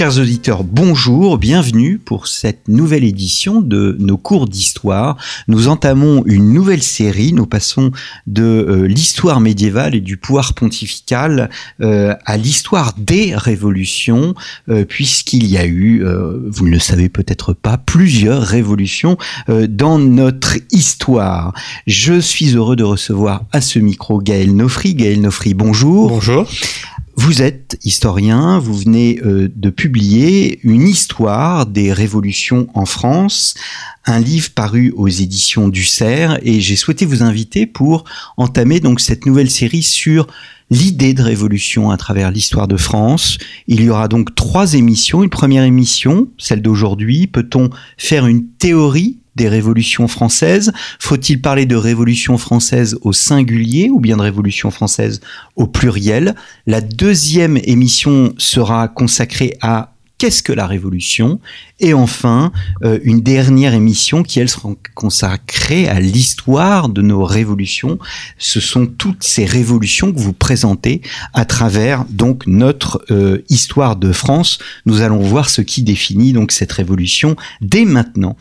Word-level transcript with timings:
Chers 0.00 0.18
auditeurs, 0.18 0.64
bonjour, 0.64 1.36
bienvenue 1.36 1.98
pour 1.98 2.26
cette 2.26 2.68
nouvelle 2.68 3.04
édition 3.04 3.60
de 3.60 3.98
nos 4.00 4.16
cours 4.16 4.48
d'histoire. 4.48 5.18
Nous 5.46 5.68
entamons 5.68 6.22
une 6.24 6.54
nouvelle 6.54 6.82
série, 6.82 7.34
nous 7.34 7.44
passons 7.44 7.90
de 8.26 8.42
euh, 8.42 8.86
l'histoire 8.86 9.40
médiévale 9.40 9.94
et 9.94 10.00
du 10.00 10.16
pouvoir 10.16 10.54
pontifical 10.54 11.50
euh, 11.82 12.14
à 12.24 12.38
l'histoire 12.38 12.94
des 12.96 13.36
révolutions, 13.36 14.34
euh, 14.70 14.86
puisqu'il 14.86 15.46
y 15.46 15.58
a 15.58 15.66
eu, 15.66 16.02
vous 16.46 16.64
ne 16.64 16.70
le 16.70 16.78
savez 16.78 17.10
peut-être 17.10 17.52
pas, 17.52 17.76
plusieurs 17.76 18.40
révolutions 18.40 19.18
dans 19.48 19.98
notre 19.98 20.56
histoire. 20.72 21.52
Je 21.86 22.18
suis 22.18 22.54
heureux 22.56 22.74
de 22.74 22.84
recevoir 22.84 23.44
à 23.52 23.60
ce 23.60 23.78
micro 23.78 24.18
Gaël 24.18 24.56
Nofri. 24.56 24.94
Gaël 24.94 25.20
Nofri, 25.20 25.52
bonjour. 25.52 26.08
Bonjour. 26.08 26.48
Vous 27.22 27.42
êtes 27.42 27.78
historien, 27.84 28.58
vous 28.58 28.74
venez 28.74 29.20
euh, 29.22 29.52
de 29.54 29.68
publier 29.68 30.58
une 30.62 30.88
histoire 30.88 31.66
des 31.66 31.92
révolutions 31.92 32.66
en 32.72 32.86
France, 32.86 33.54
un 34.06 34.20
livre 34.20 34.48
paru 34.54 34.90
aux 34.96 35.06
éditions 35.06 35.68
du 35.68 35.84
Cerf, 35.84 36.38
et 36.42 36.62
j'ai 36.62 36.76
souhaité 36.76 37.04
vous 37.04 37.22
inviter 37.22 37.66
pour 37.66 38.04
entamer 38.38 38.80
donc 38.80 39.00
cette 39.00 39.26
nouvelle 39.26 39.50
série 39.50 39.82
sur 39.82 40.28
l'idée 40.70 41.12
de 41.12 41.22
révolution 41.22 41.90
à 41.90 41.98
travers 41.98 42.30
l'histoire 42.30 42.68
de 42.68 42.78
France. 42.78 43.36
Il 43.66 43.82
y 43.82 43.90
aura 43.90 44.08
donc 44.08 44.34
trois 44.34 44.72
émissions. 44.72 45.22
Une 45.22 45.28
première 45.28 45.64
émission, 45.64 46.28
celle 46.38 46.62
d'aujourd'hui, 46.62 47.26
peut-on 47.26 47.68
faire 47.98 48.26
une 48.26 48.46
théorie 48.46 49.18
des 49.36 49.48
révolutions 49.48 50.08
françaises 50.08 50.72
Faut-il 50.98 51.40
parler 51.40 51.66
de 51.66 51.76
révolution 51.76 52.38
française 52.38 52.96
au 53.02 53.12
singulier 53.12 53.90
ou 53.90 54.00
bien 54.00 54.16
de 54.16 54.22
révolution 54.22 54.70
française 54.70 55.20
au 55.56 55.66
pluriel? 55.66 56.34
La 56.66 56.80
deuxième 56.80 57.58
émission 57.64 58.34
sera 58.38 58.88
consacrée 58.88 59.56
à 59.60 59.94
qu'est-ce 60.20 60.42
que 60.42 60.52
la 60.52 60.66
révolution? 60.66 61.40
Et 61.80 61.94
enfin, 61.94 62.52
euh, 62.84 62.98
une 63.04 63.22
dernière 63.22 63.72
émission 63.72 64.22
qui, 64.22 64.38
elle, 64.38 64.50
sera 64.50 64.68
consacrée 64.94 65.88
à 65.88 65.98
l'histoire 65.98 66.90
de 66.90 67.00
nos 67.00 67.24
révolutions. 67.24 67.98
Ce 68.36 68.60
sont 68.60 68.86
toutes 68.86 69.24
ces 69.24 69.46
révolutions 69.46 70.12
que 70.12 70.18
vous 70.18 70.34
présentez 70.34 71.00
à 71.32 71.46
travers 71.46 72.04
notre 72.46 73.02
euh, 73.10 73.42
histoire 73.48 73.96
de 73.96 74.12
France. 74.12 74.58
Nous 74.84 75.00
allons 75.00 75.20
voir 75.20 75.48
ce 75.48 75.62
qui 75.62 75.82
définit 75.82 76.34
donc 76.34 76.52
cette 76.52 76.72
révolution 76.72 77.34
dès 77.62 77.86
maintenant. 77.86 78.36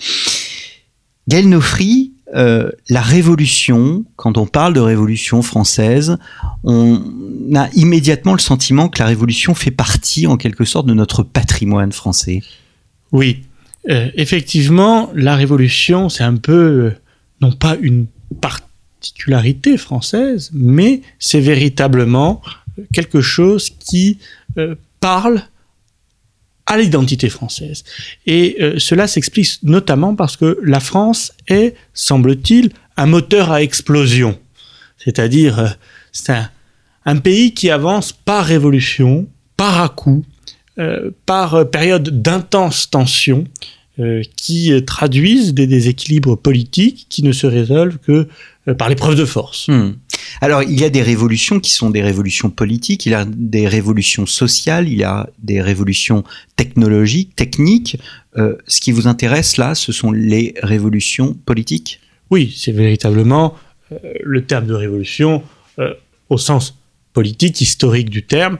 Gaël 1.29 1.47
Nofri, 1.47 2.13
euh, 2.33 2.71
la 2.89 3.01
révolution, 3.01 4.03
quand 4.15 4.39
on 4.39 4.47
parle 4.47 4.73
de 4.73 4.79
révolution 4.79 5.43
française, 5.43 6.17
on 6.63 7.03
a 7.55 7.69
immédiatement 7.75 8.33
le 8.33 8.39
sentiment 8.39 8.89
que 8.89 8.97
la 8.97 9.05
révolution 9.05 9.53
fait 9.53 9.69
partie 9.69 10.25
en 10.25 10.37
quelque 10.37 10.65
sorte 10.65 10.87
de 10.87 10.95
notre 10.95 11.21
patrimoine 11.21 11.91
français. 11.91 12.41
Oui, 13.11 13.43
euh, 13.91 14.09
effectivement, 14.15 15.11
la 15.13 15.35
révolution, 15.35 16.09
c'est 16.09 16.23
un 16.23 16.35
peu, 16.35 16.53
euh, 16.53 16.91
non 17.41 17.51
pas 17.51 17.77
une 17.79 18.07
particularité 18.41 19.77
française, 19.77 20.49
mais 20.51 21.03
c'est 21.19 21.41
véritablement 21.41 22.41
quelque 22.91 23.21
chose 23.21 23.69
qui 23.69 24.17
parle 24.99 25.43
à 26.69 26.77
l'identité 26.77 27.29
française. 27.29 27.83
Et 28.25 28.57
euh, 28.61 28.75
cela 28.77 29.07
s'explique 29.07 29.57
notamment 29.63 30.15
parce 30.15 30.37
que 30.37 30.57
la 30.63 30.79
France 30.79 31.33
est, 31.47 31.75
semble-t-il, 31.93 32.69
un 32.95 33.07
moteur 33.07 33.51
à 33.51 33.63
explosion. 33.63 34.39
C'est-à-dire, 34.97 35.59
euh, 35.59 35.67
c'est 36.11 36.35
un, 37.05 37.17
pays 37.17 37.55
qui 37.55 37.71
avance 37.71 38.13
par 38.13 38.45
révolution, 38.45 39.27
par 39.57 39.81
à-coup, 39.81 40.23
euh, 40.77 41.09
par 41.25 41.69
période 41.69 42.21
d'intense 42.21 42.89
tension, 42.89 43.43
qui 44.37 44.71
traduisent 44.87 45.53
des 45.53 45.67
déséquilibres 45.67 46.37
politiques 46.37 47.07
qui 47.09 47.21
ne 47.21 47.33
se 47.33 47.45
résolvent 47.45 47.97
que 47.97 48.29
par 48.77 48.89
l'épreuve 48.89 49.15
de 49.15 49.25
force. 49.25 49.67
Hmm. 49.67 49.93
Alors, 50.41 50.63
il 50.63 50.79
y 50.79 50.83
a 50.83 50.89
des 50.89 51.01
révolutions 51.01 51.59
qui 51.59 51.71
sont 51.71 51.89
des 51.89 52.01
révolutions 52.01 52.49
politiques, 52.49 53.05
il 53.05 53.11
y 53.11 53.15
a 53.15 53.25
des 53.25 53.67
révolutions 53.67 54.25
sociales, 54.25 54.87
il 54.87 54.97
y 54.97 55.03
a 55.03 55.29
des 55.39 55.61
révolutions 55.61 56.23
technologiques, 56.55 57.35
techniques. 57.35 57.97
Euh, 58.37 58.55
ce 58.67 58.79
qui 58.79 58.91
vous 58.91 59.07
intéresse 59.07 59.57
là, 59.57 59.75
ce 59.75 59.91
sont 59.91 60.11
les 60.11 60.53
révolutions 60.61 61.33
politiques? 61.33 61.99
Oui, 62.29 62.53
c'est 62.55 62.71
véritablement 62.71 63.55
euh, 63.91 63.97
le 64.23 64.45
terme 64.45 64.67
de 64.67 64.73
révolution 64.73 65.43
euh, 65.79 65.93
au 66.29 66.37
sens 66.37 66.77
politique, 67.13 67.59
historique 67.59 68.09
du 68.09 68.23
terme. 68.23 68.59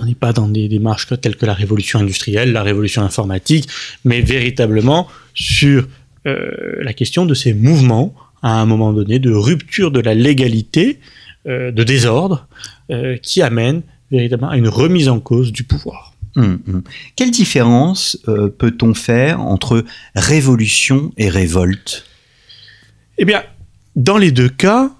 On 0.00 0.06
n'est 0.06 0.14
pas 0.14 0.32
dans 0.32 0.48
des 0.48 0.68
démarches 0.68 1.08
telles 1.20 1.36
que 1.36 1.46
la 1.46 1.54
révolution 1.54 1.98
industrielle, 1.98 2.52
la 2.52 2.62
révolution 2.62 3.02
informatique, 3.02 3.68
mais 4.04 4.20
véritablement 4.20 5.08
sur 5.34 5.88
la 6.24 6.92
question 6.92 7.24
de 7.24 7.34
ces 7.34 7.54
mouvements 7.54 8.12
à 8.46 8.60
un 8.60 8.64
moment 8.64 8.92
donné 8.92 9.18
de 9.18 9.32
rupture 9.32 9.90
de 9.90 9.98
la 9.98 10.14
légalité, 10.14 11.00
euh, 11.48 11.72
de 11.72 11.82
désordre, 11.82 12.46
euh, 12.92 13.16
qui 13.16 13.42
amène 13.42 13.82
véritablement 14.12 14.50
à 14.50 14.56
une 14.56 14.68
remise 14.68 15.08
en 15.08 15.18
cause 15.18 15.50
du 15.50 15.64
pouvoir. 15.64 16.14
Hum, 16.36 16.60
hum. 16.68 16.84
Quelle 17.16 17.32
différence 17.32 18.16
euh, 18.28 18.48
peut-on 18.48 18.94
faire 18.94 19.40
entre 19.40 19.84
révolution 20.14 21.12
et 21.16 21.28
révolte? 21.28 22.04
Eh 23.18 23.24
bien, 23.24 23.42
dans 23.96 24.16
les 24.16 24.30
deux 24.30 24.48
cas, 24.48 24.92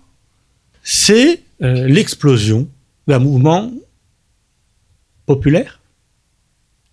c'est 0.82 1.42
l'explosion 1.60 2.68
d'un 3.06 3.18
mouvement 3.18 3.72
populaire 5.24 5.80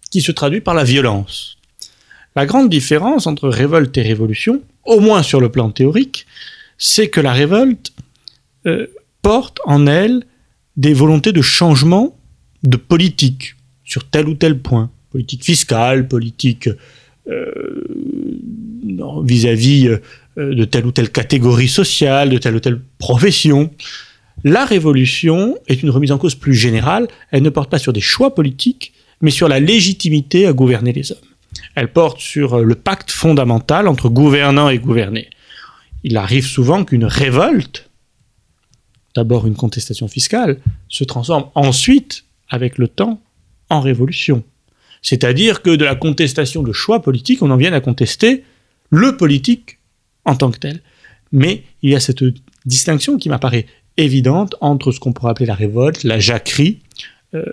qui 0.09 0.21
se 0.21 0.31
traduit 0.31 0.61
par 0.61 0.73
la 0.73 0.85
violence. 0.85 1.57
La 2.35 2.45
grande 2.45 2.69
différence 2.69 3.27
entre 3.27 3.49
révolte 3.49 3.97
et 3.97 4.03
révolution, 4.03 4.61
au 4.85 4.99
moins 4.99 5.23
sur 5.23 5.39
le 5.39 5.49
plan 5.49 5.69
théorique, 5.69 6.25
c'est 6.77 7.09
que 7.09 7.21
la 7.21 7.33
révolte 7.33 7.94
euh, 8.66 8.88
porte 9.21 9.59
en 9.66 9.88
elle 9.88 10.23
des 10.77 10.94
volontés 10.94 11.31
de 11.31 11.41
changement 11.41 12.17
de 12.63 12.77
politique 12.77 13.55
sur 13.83 14.09
tel 14.09 14.27
ou 14.27 14.33
tel 14.33 14.59
point, 14.59 14.91
politique 15.11 15.44
fiscale, 15.44 16.07
politique 16.07 16.69
euh, 17.29 17.83
vis-à-vis 19.23 19.88
euh, 19.88 20.55
de 20.55 20.66
telle 20.66 20.85
ou 20.85 20.91
telle 20.91 21.09
catégorie 21.09 21.67
sociale, 21.67 22.29
de 22.29 22.38
telle 22.38 22.55
ou 22.55 22.59
telle 22.59 22.81
profession. 22.97 23.71
La 24.44 24.65
révolution 24.65 25.57
est 25.67 25.83
une 25.83 25.89
remise 25.89 26.11
en 26.11 26.17
cause 26.17 26.35
plus 26.35 26.55
générale, 26.55 27.07
elle 27.31 27.44
ne 27.44 27.50
porte 27.50 27.69
pas 27.69 27.79
sur 27.79 27.94
des 27.94 28.01
choix 28.01 28.33
politiques, 28.33 28.94
mais 29.21 29.31
sur 29.31 29.47
la 29.47 29.59
légitimité 29.59 30.47
à 30.47 30.53
gouverner 30.53 30.91
les 30.91 31.11
hommes. 31.11 31.32
Elle 31.75 31.91
porte 31.91 32.19
sur 32.19 32.59
le 32.59 32.75
pacte 32.75 33.11
fondamental 33.11 33.88
entre 33.88 34.09
gouvernants 34.09 34.69
et 34.69 34.79
gouvernés. 34.79 35.29
Il 36.03 36.17
arrive 36.17 36.45
souvent 36.45 36.84
qu'une 36.84 37.06
révolte, 37.06 37.89
d'abord 39.16 39.47
une 39.47 39.56
contestation 39.56 40.07
fiscale, 40.07 40.59
se 40.89 41.03
transforme 41.03 41.50
ensuite, 41.56 42.25
avec 42.50 42.78
le 42.78 42.88
temps, 42.88 43.22
en 43.69 43.81
révolution. 43.81 44.44
C'est-à-dire 45.01 45.62
que 45.62 45.72
de 45.72 45.85
la 45.85 45.95
contestation 45.95 46.63
de 46.63 46.72
choix 46.72 47.01
politiques, 47.01 47.41
on 47.41 47.51
en 47.51 47.57
vient 47.57 47.73
à 47.73 47.81
contester 47.81 48.44
le 48.89 49.17
politique 49.17 49.79
en 50.25 50.35
tant 50.35 50.51
que 50.51 50.59
tel. 50.59 50.81
Mais 51.31 51.63
il 51.81 51.89
y 51.89 51.95
a 51.95 52.00
cette 52.00 52.23
distinction 52.66 53.17
qui 53.17 53.29
m'apparaît 53.29 53.66
évidente 53.97 54.56
entre 54.62 54.91
ce 54.91 55.00
qu'on 55.00 55.13
pourrait 55.13 55.31
appeler 55.31 55.45
la 55.45 55.56
révolte, 55.56 56.03
la 56.03 56.19
jacquerie, 56.19 56.80
euh, 57.33 57.44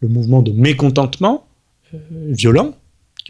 le 0.00 0.08
mouvement 0.08 0.42
de 0.42 0.52
mécontentement 0.52 1.46
euh, 1.94 1.98
violent, 2.28 2.74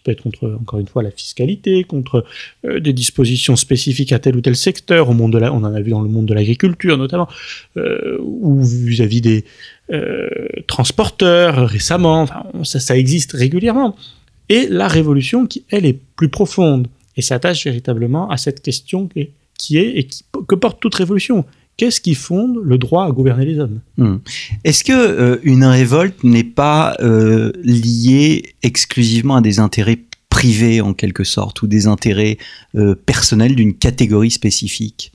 peut 0.07 0.13
être 0.13 0.23
contre, 0.23 0.57
encore 0.61 0.79
une 0.79 0.87
fois, 0.87 1.03
la 1.03 1.11
fiscalité, 1.11 1.83
contre 1.85 2.25
euh, 2.65 2.79
des 2.79 2.93
dispositions 2.93 3.57
spécifiques 3.57 4.13
à 4.13 4.19
tel 4.19 4.37
ou 4.37 4.41
tel 4.41 4.55
secteur, 4.55 5.09
au 5.11 5.15
monde 5.15 5.33
de 5.33 5.39
la, 5.39 5.53
on 5.53 5.59
en 5.59 5.75
a 5.75 5.81
vu 5.81 5.91
dans 5.91 6.01
le 6.01 6.09
monde 6.09 6.27
de 6.27 6.35
l'agriculture 6.35 6.97
notamment, 6.97 7.29
euh, 7.77 8.17
ou 8.21 8.63
vis-à-vis 8.63 9.21
des 9.21 9.45
euh, 9.93 10.29
transporteurs 10.69 11.69
récemment, 11.69 12.27
ça, 12.63 12.79
ça 12.79 12.97
existe 12.97 13.33
régulièrement. 13.33 13.97
Et 14.49 14.69
la 14.69 14.87
révolution, 14.87 15.47
qui, 15.47 15.65
elle, 15.71 15.85
est 15.85 15.99
plus 16.17 16.29
profonde 16.29 16.87
et 17.17 17.23
s'attache 17.23 17.65
véritablement 17.65 18.31
à 18.31 18.37
cette 18.37 18.63
question 18.63 19.09
qui 19.59 19.79
est, 19.79 19.99
et 19.99 20.09
que 20.47 20.55
porte 20.55 20.79
toute 20.81 20.95
révolution 20.95 21.45
Qu'est-ce 21.77 22.01
qui 22.01 22.15
fonde 22.15 22.59
le 22.65 22.79
droit 22.79 23.05
à 23.07 23.11
gouverner 23.11 23.45
les 23.45 23.59
hommes? 23.59 23.81
Hmm. 23.99 24.17
Est-ce 24.65 24.83
que 24.83 24.93
euh, 24.93 25.39
une 25.43 25.65
révolte 25.65 26.25
n'est 26.25 26.43
pas 26.45 26.97
euh, 27.01 27.53
liée 27.63 28.55
exclusivement 28.63 29.37
à 29.37 29.41
des 29.43 29.59
intérêts 29.59 29.99
privés 30.31 30.81
en 30.81 30.95
quelque 30.95 31.25
sorte 31.25 31.61
ou 31.63 31.67
des 31.67 31.87
intérêts 31.87 32.39
euh, 32.77 32.95
personnels 32.95 33.55
d'une 33.55 33.75
catégorie 33.75 34.31
spécifique? 34.31 35.13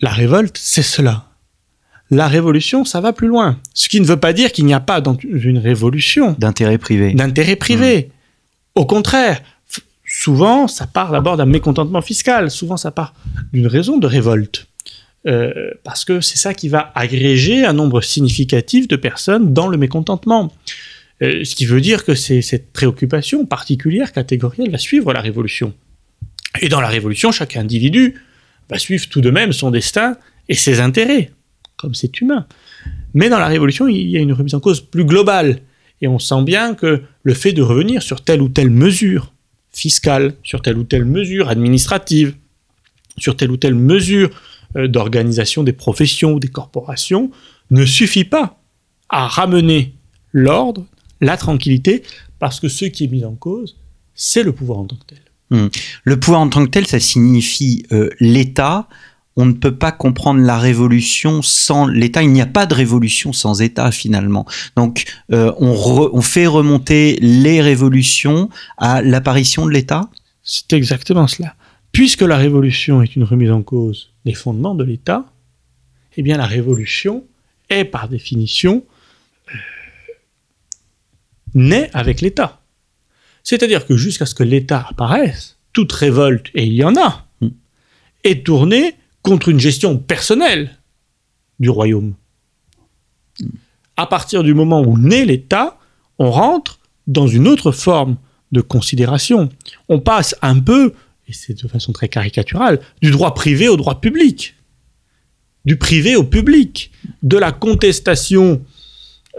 La 0.00 0.10
révolte, 0.10 0.58
c'est 0.58 0.82
cela. 0.82 1.26
la 2.10 2.26
révolution, 2.26 2.84
ça 2.84 3.00
va 3.00 3.12
plus 3.12 3.28
loin. 3.28 3.58
Ce 3.74 3.88
qui 3.90 4.00
ne 4.00 4.06
veut 4.06 4.18
pas 4.18 4.32
dire 4.32 4.50
qu'il 4.52 4.64
n'y 4.64 4.74
a 4.74 4.80
pas 4.80 5.00
dans 5.02 5.16
une 5.22 5.58
révolution 5.58 6.34
D'intérêt 6.38 6.78
privé. 6.78 7.12
d'intérêt 7.14 7.56
privé. 7.56 8.10
Au 8.74 8.86
contraire, 8.86 9.42
souvent, 10.06 10.68
ça 10.68 10.86
part 10.86 11.12
d'abord 11.12 11.36
d'un 11.36 11.46
mécontentement 11.46 12.00
fiscal. 12.02 12.50
Souvent, 12.50 12.76
ça 12.78 12.90
part 12.90 13.14
d'une 13.52 13.66
raison 13.66 13.98
de 13.98 14.06
révolte. 14.06 14.66
Euh, 15.26 15.70
parce 15.84 16.04
que 16.04 16.20
c'est 16.20 16.36
ça 16.36 16.52
qui 16.52 16.68
va 16.68 16.90
agréger 16.96 17.64
un 17.64 17.72
nombre 17.72 18.00
significatif 18.00 18.88
de 18.88 18.96
personnes 18.96 19.54
dans 19.54 19.68
le 19.68 19.76
mécontentement. 19.76 20.52
Euh, 21.22 21.44
ce 21.44 21.54
qui 21.54 21.64
veut 21.64 21.80
dire 21.80 22.04
que 22.04 22.14
cette 22.14 22.72
préoccupation 22.72 23.46
particulière, 23.46 24.12
catégorielle, 24.12 24.70
va 24.70 24.78
suivre 24.78 25.12
la 25.12 25.20
révolution. 25.20 25.74
Et 26.60 26.68
dans 26.68 26.80
la 26.80 26.88
révolution, 26.88 27.30
chaque 27.30 27.56
individu 27.56 28.20
va 28.68 28.78
suivre 28.78 29.08
tout 29.08 29.20
de 29.20 29.30
même 29.30 29.52
son 29.52 29.70
destin 29.70 30.16
et 30.48 30.54
ses 30.54 30.80
intérêts, 30.80 31.30
comme 31.76 31.94
c'est 31.94 32.20
humain. 32.20 32.46
Mais 33.14 33.28
dans 33.28 33.38
la 33.38 33.46
révolution, 33.46 33.86
il 33.86 34.08
y 34.08 34.16
a 34.16 34.20
une 34.20 34.32
remise 34.32 34.54
en 34.54 34.60
cause 34.60 34.80
plus 34.80 35.04
globale. 35.04 35.60
Et 36.00 36.08
on 36.08 36.18
sent 36.18 36.42
bien 36.42 36.74
que 36.74 37.02
le 37.22 37.34
fait 37.34 37.52
de 37.52 37.62
revenir 37.62 38.02
sur 38.02 38.22
telle 38.22 38.42
ou 38.42 38.48
telle 38.48 38.70
mesure 38.70 39.32
fiscale, 39.72 40.34
sur 40.42 40.62
telle 40.62 40.76
ou 40.76 40.84
telle 40.84 41.04
mesure 41.04 41.48
administrative, 41.48 42.34
sur 43.18 43.36
telle 43.36 43.52
ou 43.52 43.56
telle 43.56 43.74
mesure 43.74 44.30
d'organisation 44.74 45.62
des 45.62 45.72
professions 45.72 46.32
ou 46.34 46.40
des 46.40 46.48
corporations, 46.48 47.30
ne 47.70 47.84
suffit 47.84 48.24
pas 48.24 48.60
à 49.08 49.26
ramener 49.28 49.94
l'ordre, 50.32 50.86
la 51.20 51.36
tranquillité, 51.36 52.02
parce 52.38 52.60
que 52.60 52.68
ce 52.68 52.86
qui 52.86 53.04
est 53.04 53.08
mis 53.08 53.24
en 53.24 53.34
cause, 53.34 53.76
c'est 54.14 54.42
le 54.42 54.52
pouvoir 54.52 54.78
en 54.80 54.84
tant 54.84 54.96
que 54.96 55.06
tel. 55.06 55.18
Le 56.04 56.18
pouvoir 56.18 56.40
en 56.40 56.48
tant 56.48 56.64
que 56.64 56.70
tel, 56.70 56.86
ça 56.86 56.98
signifie 56.98 57.84
euh, 57.92 58.08
l'État. 58.20 58.88
On 59.36 59.44
ne 59.44 59.52
peut 59.52 59.76
pas 59.76 59.92
comprendre 59.92 60.40
la 60.40 60.58
révolution 60.58 61.42
sans 61.42 61.86
l'État. 61.86 62.22
Il 62.22 62.32
n'y 62.32 62.40
a 62.40 62.46
pas 62.46 62.64
de 62.64 62.74
révolution 62.74 63.32
sans 63.34 63.60
État 63.60 63.92
finalement. 63.92 64.46
Donc 64.76 65.04
euh, 65.30 65.52
on, 65.58 65.74
re- 65.74 66.10
on 66.12 66.22
fait 66.22 66.46
remonter 66.46 67.18
les 67.20 67.60
révolutions 67.60 68.48
à 68.78 69.02
l'apparition 69.02 69.66
de 69.66 69.70
l'État? 69.70 70.08
C'est 70.42 70.72
exactement 70.72 71.26
cela. 71.26 71.54
Puisque 71.92 72.22
la 72.22 72.36
révolution 72.36 73.02
est 73.02 73.16
une 73.16 73.24
remise 73.24 73.50
en 73.50 73.62
cause 73.62 74.10
des 74.24 74.34
fondements 74.34 74.74
de 74.74 74.84
l'État, 74.84 75.26
eh 76.16 76.22
bien 76.22 76.36
la 76.36 76.46
révolution 76.46 77.24
est 77.68 77.84
par 77.84 78.08
définition 78.08 78.84
euh, 79.48 79.58
née 81.54 81.88
avec 81.92 82.20
l'État. 82.20 82.60
C'est-à-dire 83.42 83.86
que 83.86 83.96
jusqu'à 83.96 84.26
ce 84.26 84.34
que 84.34 84.42
l'État 84.42 84.86
apparaisse, 84.88 85.58
toute 85.72 85.92
révolte, 85.92 86.48
et 86.54 86.64
il 86.64 86.74
y 86.74 86.84
en 86.84 86.96
a, 86.96 87.26
Mm. 87.42 87.48
est 88.24 88.46
tournée 88.46 88.94
contre 89.22 89.48
une 89.48 89.60
gestion 89.60 89.98
personnelle 89.98 90.78
du 91.60 91.70
royaume. 91.70 92.14
À 93.96 94.06
partir 94.06 94.42
du 94.42 94.54
moment 94.54 94.80
où 94.80 94.98
naît 94.98 95.24
l'État, 95.24 95.78
on 96.18 96.30
rentre 96.30 96.78
dans 97.06 97.26
une 97.26 97.46
autre 97.46 97.72
forme 97.72 98.16
de 98.52 98.60
considération. 98.60 99.48
On 99.88 100.00
passe 100.00 100.36
un 100.42 100.58
peu, 100.60 100.94
et 101.28 101.32
c'est 101.32 101.54
de 101.62 101.68
façon 101.68 101.92
très 101.92 102.08
caricaturale, 102.08 102.80
du 103.00 103.10
droit 103.10 103.34
privé 103.34 103.68
au 103.68 103.76
droit 103.76 104.00
public. 104.00 104.54
Du 105.64 105.76
privé 105.76 106.16
au 106.16 106.24
public. 106.24 106.90
De 107.22 107.36
la 107.38 107.52
contestation 107.52 108.62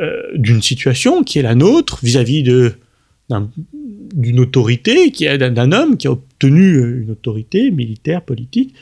euh, 0.01 0.21
d'une 0.35 0.61
situation 0.61 1.23
qui 1.23 1.39
est 1.39 1.43
la 1.43 1.55
nôtre 1.55 1.99
vis-à-vis 2.03 2.43
de 2.43 2.73
d'un- 3.29 3.49
d'une 4.13 4.39
autorité, 4.39 5.11
qui 5.11 5.25
est 5.25 5.37
d'un- 5.37 5.71
homme 5.71 5.97
qui 5.97 6.07
a 6.07 6.11
obtenu 6.11 6.75
euh, 6.75 7.01
une 7.03 7.11
autorité 7.11 7.71
militaire, 7.71 8.21
politique, 8.21 8.73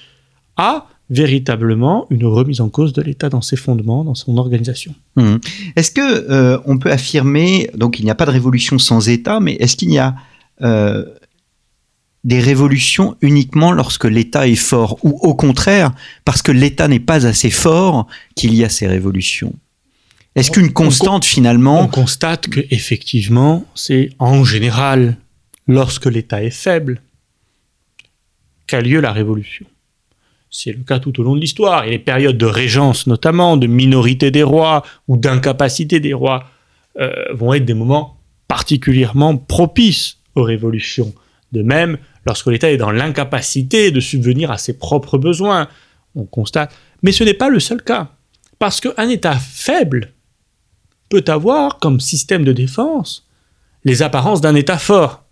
à 0.58 0.88
véritablement 1.10 2.08
une 2.10 2.26
remise 2.26 2.62
en 2.62 2.70
cause 2.70 2.94
de 2.94 3.02
l'État 3.02 3.30
dans 3.30 3.42
ses 3.42 3.56
fondements, 3.58 4.04
dans 4.04 4.16
son 4.16 4.38
organisation. 4.38 4.96
Mhm. 5.18 5.40
Est-ce 5.76 5.92
que 5.92 6.02
euh, 6.32 6.58
on 6.66 6.78
peut 6.78 6.92
affirmer 6.92 7.70
donc 7.76 8.00
il 8.00 8.06
n'y 8.06 8.12
a 8.12 8.16
pas 8.16 8.26
de 8.26 8.32
révolution 8.32 8.80
sans 8.80 9.10
État, 9.10 9.40
mais 9.40 9.54
est-ce 9.56 9.76
qu'il 9.76 9.92
y 9.92 9.98
a 10.00 10.16
des 12.24 12.40
révolutions 12.40 13.16
uniquement 13.22 13.72
lorsque 13.72 14.06
l'État 14.06 14.48
est 14.48 14.56
fort, 14.56 14.98
ou 15.04 15.18
au 15.22 15.34
contraire 15.34 15.92
parce 16.26 16.42
que 16.42 16.52
l'État 16.52 16.88
n'est 16.88 17.00
pas 17.00 17.26
assez 17.26 17.50
fort 17.50 18.08
qu'il 18.36 18.54
y 18.54 18.64
a 18.64 18.70
ces 18.70 18.86
révolutions 18.88 19.54
Est-ce 20.36 20.52
On- 20.52 20.54
qu'une 20.54 20.68
on 20.68 20.72
constante 20.74 21.24
On 21.24 21.28
finalement 21.28 21.88
constate 21.88 22.48
que 22.48 22.62
effectivement, 22.70 23.66
c'est 23.76 24.12
en 24.20 24.44
général 24.46 25.18
lorsque 25.68 26.06
l'État 26.06 26.44
est 26.44 26.52
faible 26.52 27.02
qu'a 28.68 28.82
lieu 28.82 29.02
la 29.02 29.12
révolution. 29.12 29.66
C'est 30.50 30.72
le 30.74 30.84
cas 30.84 31.00
tout 31.00 31.18
au 31.20 31.24
long 31.24 31.36
de 31.36 31.42
l'histoire. 31.42 31.86
Et 31.86 31.92
les 31.92 32.00
périodes 32.00 32.38
de 32.38 32.46
régence, 32.46 33.08
notamment, 33.08 33.58
de 33.58 33.68
minorité 33.68 34.32
des 34.32 34.44
rois 34.44 34.84
ou 35.08 35.18
d'incapacité 35.18 36.00
des 36.00 36.14
rois, 36.14 36.44
euh, 37.00 37.12
vont 37.34 37.54
être 37.54 37.66
des 37.66 37.74
moments 37.74 38.18
particulièrement 38.48 39.38
propices 39.38 40.18
aux 40.36 40.44
révolutions. 40.44 41.14
De 41.54 41.64
même, 41.64 41.98
lorsque 42.26 42.48
l'État 42.48 42.72
est 42.72 42.78
dans 42.78 42.92
l'incapacité 42.92 43.92
de 43.92 44.00
subvenir 44.00 44.52
à 44.52 44.58
ses 44.58 44.78
propres 44.78 45.18
besoins, 45.18 45.68
on 46.16 46.26
constate. 46.26 46.74
Mais 47.02 47.12
ce 47.12 47.24
n'est 47.24 47.34
pas 47.34 47.50
le 47.50 47.60
seul 47.60 47.82
cas. 47.82 48.12
Parce 48.60 48.80
qu'un 48.80 49.10
État 49.10 49.36
faible 49.36 50.14
peut 51.10 51.26
avoir 51.28 51.80
comme 51.80 52.00
système 52.00 52.44
de 52.44 52.54
défense 52.54 53.28
les 53.84 54.04
apparences 54.04 54.42
d'un 54.42 54.56
État 54.56 54.78
fort. 54.78 55.24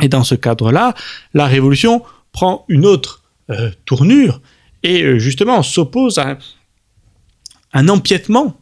Et 0.00 0.08
dans 0.08 0.24
ce 0.24 0.34
cadre-là, 0.34 0.94
la 1.34 1.46
révolution 1.46 2.02
prend 2.32 2.64
une 2.68 2.86
autre 2.86 3.22
euh, 3.50 3.70
tournure 3.84 4.40
et 4.82 5.02
euh, 5.02 5.18
justement 5.18 5.62
s'oppose 5.62 6.18
à 6.18 6.30
un, 6.30 6.38
un 7.72 7.88
empiètement 7.88 8.56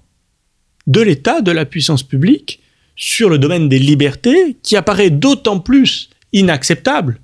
de 0.86 1.00
l'État, 1.00 1.40
de 1.40 1.52
la 1.52 1.64
puissance 1.64 2.02
publique 2.02 2.60
sur 2.96 3.28
le 3.28 3.38
domaine 3.38 3.68
des 3.68 3.78
libertés 3.78 4.56
qui 4.62 4.76
apparaît 4.76 5.10
d'autant 5.10 5.58
plus 5.58 6.10
inacceptable 6.32 7.20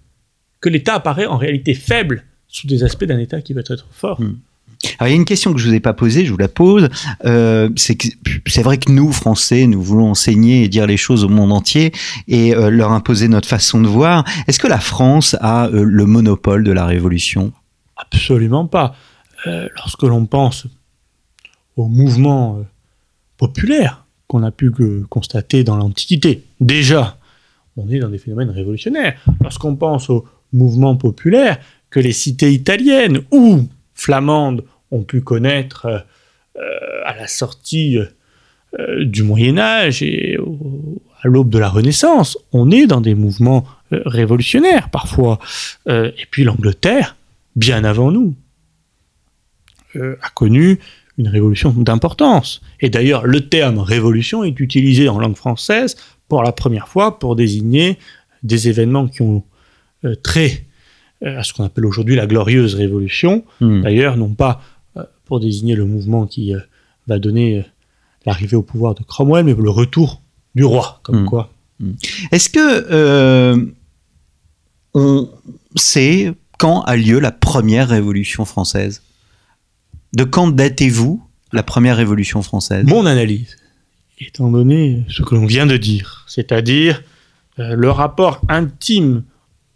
que 0.60 0.69
l'État 0.69 0.94
apparaît 0.94 1.26
en 1.26 1.37
réalité 1.37 1.75
faible 1.75 2.25
sous 2.49 2.66
des 2.66 2.82
aspects 2.82 3.05
d'un 3.05 3.19
État 3.19 3.40
qui 3.40 3.52
veut 3.52 3.64
être 3.69 3.87
fort. 3.90 4.20
Hmm. 4.20 4.37
Alors, 4.99 5.08
il 5.08 5.10
y 5.10 5.14
a 5.14 5.16
une 5.16 5.25
question 5.25 5.52
que 5.52 5.58
je 5.58 5.69
vous 5.69 5.75
ai 5.75 5.81
pas 5.81 5.93
posée, 5.93 6.25
je 6.25 6.31
vous 6.31 6.38
la 6.38 6.49
pose. 6.49 6.88
Euh, 7.25 7.69
c'est 7.76 8.62
vrai 8.62 8.78
que 8.78 8.93
nous, 8.93 9.12
Français, 9.12 9.66
nous 9.66 9.82
voulons 9.82 10.10
enseigner 10.10 10.64
et 10.64 10.69
dire 10.69 10.87
les 10.87 10.96
choses 10.96 11.25
au 11.25 11.28
monde 11.28 11.52
entier 11.52 11.93
et 12.28 12.55
euh, 12.55 12.70
leur 12.70 12.93
imposer 12.93 13.28
notre 13.28 13.49
façon 13.49 13.81
de 13.81 13.88
voir. 13.88 14.25
Est-ce 14.46 14.58
que 14.58 14.69
la 14.69 14.78
France 14.78 15.37
a 15.40 15.66
euh, 15.66 15.82
le 15.82 16.06
monopole 16.06 16.62
de 16.62 16.70
la 16.70 16.87
révolution? 16.87 17.52
Absolument 17.96 18.66
pas. 18.66 18.94
Lorsque 19.76 20.02
l'on 20.02 20.26
pense 20.26 20.66
au 21.76 21.87
mouvement 21.87 22.61
populaire 23.37 24.04
qu'on 24.26 24.42
a 24.42 24.50
pu 24.50 24.73
constater 25.09 25.62
dans 25.62 25.76
l'Antiquité, 25.76 26.42
déjà, 26.61 27.17
on 27.78 27.88
est 27.88 28.00
dans 28.00 28.08
des 28.08 28.18
phénomènes 28.18 28.50
révolutionnaires. 28.50 29.18
Lorsqu'on 29.40 29.76
pense 29.76 30.11
au 30.11 30.26
mouvement 30.52 30.97
populaire 30.97 31.58
que 31.90 32.00
les 32.00 32.12
cités 32.12 32.52
italiennes 32.52 33.20
ou 33.30 33.66
flamandes 33.94 34.64
ont 34.90 35.02
pu 35.02 35.20
connaître 35.20 35.87
euh, 35.87 35.99
euh, 36.56 37.02
à 37.04 37.16
la 37.16 37.28
sortie 37.28 37.99
euh, 37.99 39.04
du 39.04 39.23
Moyen 39.23 39.58
Âge 39.58 40.02
et 40.02 40.37
à 41.23 41.28
l'aube 41.28 41.50
de 41.50 41.58
la 41.58 41.68
Renaissance, 41.68 42.37
on 42.52 42.70
est 42.70 42.87
dans 42.87 43.00
des 43.00 43.14
mouvements 43.14 43.64
révolutionnaires 43.90 44.90
parfois. 44.90 45.38
Et 45.88 46.26
puis 46.30 46.44
l'Angleterre, 46.44 47.16
bien 47.56 47.82
avant 47.82 48.12
nous, 48.12 48.35
a 49.97 50.28
connu 50.35 50.78
une 51.16 51.28
révolution 51.28 51.70
d'importance. 51.70 52.61
Et 52.80 52.90
d'ailleurs, 52.90 53.26
le 53.26 53.49
terme 53.49 53.78
révolution 53.78 54.44
est 54.44 54.61
utilisé 54.61 55.08
en 55.08 55.18
langue 55.18 55.35
française 55.35 55.97
pour 56.28 56.42
la 56.42 56.52
première 56.52 56.88
fois 56.88 57.18
pour 57.18 57.37
désigner 57.37 57.99
des 58.42 58.68
événements 58.68 59.08
qui 59.08 59.23
ont 59.23 59.42
euh, 60.04 60.14
trait 60.14 60.66
euh, 61.25 61.38
à 61.38 61.42
ce 61.42 61.52
qu'on 61.52 61.64
appelle 61.64 61.87
aujourd'hui 61.87 62.14
la 62.16 62.26
glorieuse 62.26 62.75
révolution, 62.75 63.44
Hmm. 63.61 63.82
D'ailleurs, 63.82 64.16
non 64.16 64.28
pas 64.35 64.61
euh, 64.97 65.02
pour 65.25 65.40
désigner 65.40 65.75
le 65.75 65.85
mouvement 65.85 66.26
qui 66.26 66.54
euh, 66.54 66.61
va 67.06 67.18
donner 67.18 67.64
l'arrivée 68.26 68.56
au 68.56 68.62
pouvoir 68.62 68.94
de 68.94 69.02
Cromwell, 69.02 69.44
mais 69.44 69.54
le 69.54 69.70
retour 69.70 70.23
du 70.54 70.64
roi, 70.64 71.00
comme 71.02 71.23
Mm. 71.23 71.26
quoi. 71.26 71.52
Est-ce 72.32 72.49
que 72.50 72.87
euh, 72.90 73.64
on 74.94 75.30
sait 75.76 76.32
quand 76.58 76.82
a 76.82 76.97
lieu 76.97 77.20
la 77.20 77.30
première 77.32 77.88
révolution 77.88 78.44
française? 78.44 79.02
De 80.14 80.25
quand 80.25 80.49
datez-vous 80.49 81.23
la 81.52 81.62
première 81.62 81.97
révolution 81.97 82.42
française? 82.42 82.85
Mon 82.87 83.06
analyse, 83.06 83.56
étant 84.20 84.50
donné 84.50 85.04
ce 85.08 85.22
que 85.22 85.34
l'on 85.34 85.46
vient 85.46 85.66
de 85.66 85.76
dire, 85.76 86.25
c'est-à-dire 86.26 87.02
euh, 87.58 87.75
le 87.75 87.90
rapport 87.90 88.40
intime 88.48 89.25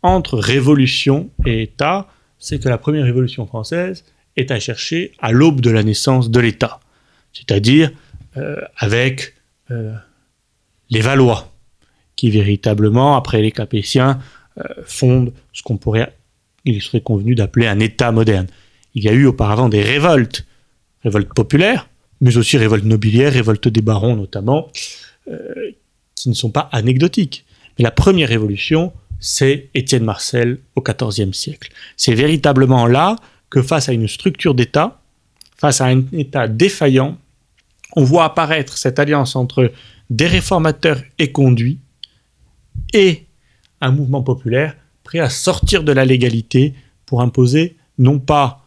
entre 0.02 0.38
révolution 0.38 1.30
et 1.46 1.62
État, 1.62 2.08
c'est 2.38 2.62
que 2.62 2.68
la 2.68 2.78
première 2.78 3.04
révolution 3.04 3.46
française 3.46 4.04
est 4.36 4.50
à 4.50 4.58
chercher 4.58 5.12
à 5.20 5.32
l'aube 5.32 5.60
de 5.60 5.70
la 5.70 5.82
naissance 5.82 6.30
de 6.30 6.40
l'État, 6.40 6.80
c'est-à-dire 7.32 7.90
euh, 8.36 8.56
avec 8.76 9.34
euh, 9.70 9.92
les 10.90 11.00
Valois, 11.00 11.52
qui 12.16 12.30
véritablement, 12.30 13.16
après 13.16 13.42
les 13.42 13.52
Capétiens, 13.52 14.20
fondent 14.84 15.32
ce 15.54 15.62
qu'on 15.62 15.78
pourrait, 15.78 16.14
il 16.66 16.82
serait 16.82 17.00
convenu 17.00 17.34
d'appeler 17.34 17.66
un 17.66 17.80
État 17.80 18.12
moderne. 18.12 18.46
Il 18.94 19.02
y 19.02 19.08
a 19.08 19.12
eu 19.12 19.24
auparavant 19.24 19.70
des 19.70 19.82
révoltes 19.82 20.44
révolte 21.02 21.32
populaire, 21.34 21.88
mais 22.22 22.36
aussi 22.36 22.56
révolte 22.56 22.84
nobiliaire, 22.84 23.32
révolte 23.32 23.68
des 23.68 23.82
barons 23.82 24.16
notamment, 24.16 24.68
euh, 25.28 25.72
qui 26.14 26.28
ne 26.28 26.34
sont 26.34 26.50
pas 26.50 26.68
anecdotiques. 26.72 27.44
Mais 27.76 27.82
la 27.82 27.90
première 27.90 28.28
révolution, 28.28 28.92
c'est 29.18 29.68
Étienne 29.74 30.04
Marcel 30.04 30.58
au 30.76 30.82
XIVe 30.82 31.32
siècle. 31.32 31.72
C'est 31.96 32.14
véritablement 32.14 32.86
là 32.86 33.16
que 33.50 33.60
face 33.60 33.88
à 33.88 33.92
une 33.92 34.06
structure 34.06 34.54
d'État, 34.54 35.02
face 35.56 35.80
à 35.80 35.86
un 35.86 36.02
État 36.12 36.46
défaillant, 36.46 37.18
on 37.96 38.04
voit 38.04 38.24
apparaître 38.24 38.78
cette 38.78 39.00
alliance 39.00 39.34
entre 39.34 39.72
des 40.08 40.28
réformateurs 40.28 41.02
éconduits 41.18 41.80
et 42.94 43.26
un 43.80 43.90
mouvement 43.90 44.22
populaire 44.22 44.76
prêt 45.02 45.18
à 45.18 45.28
sortir 45.28 45.82
de 45.82 45.92
la 45.92 46.04
légalité 46.04 46.74
pour 47.04 47.20
imposer 47.20 47.76
non 47.98 48.20
pas 48.20 48.64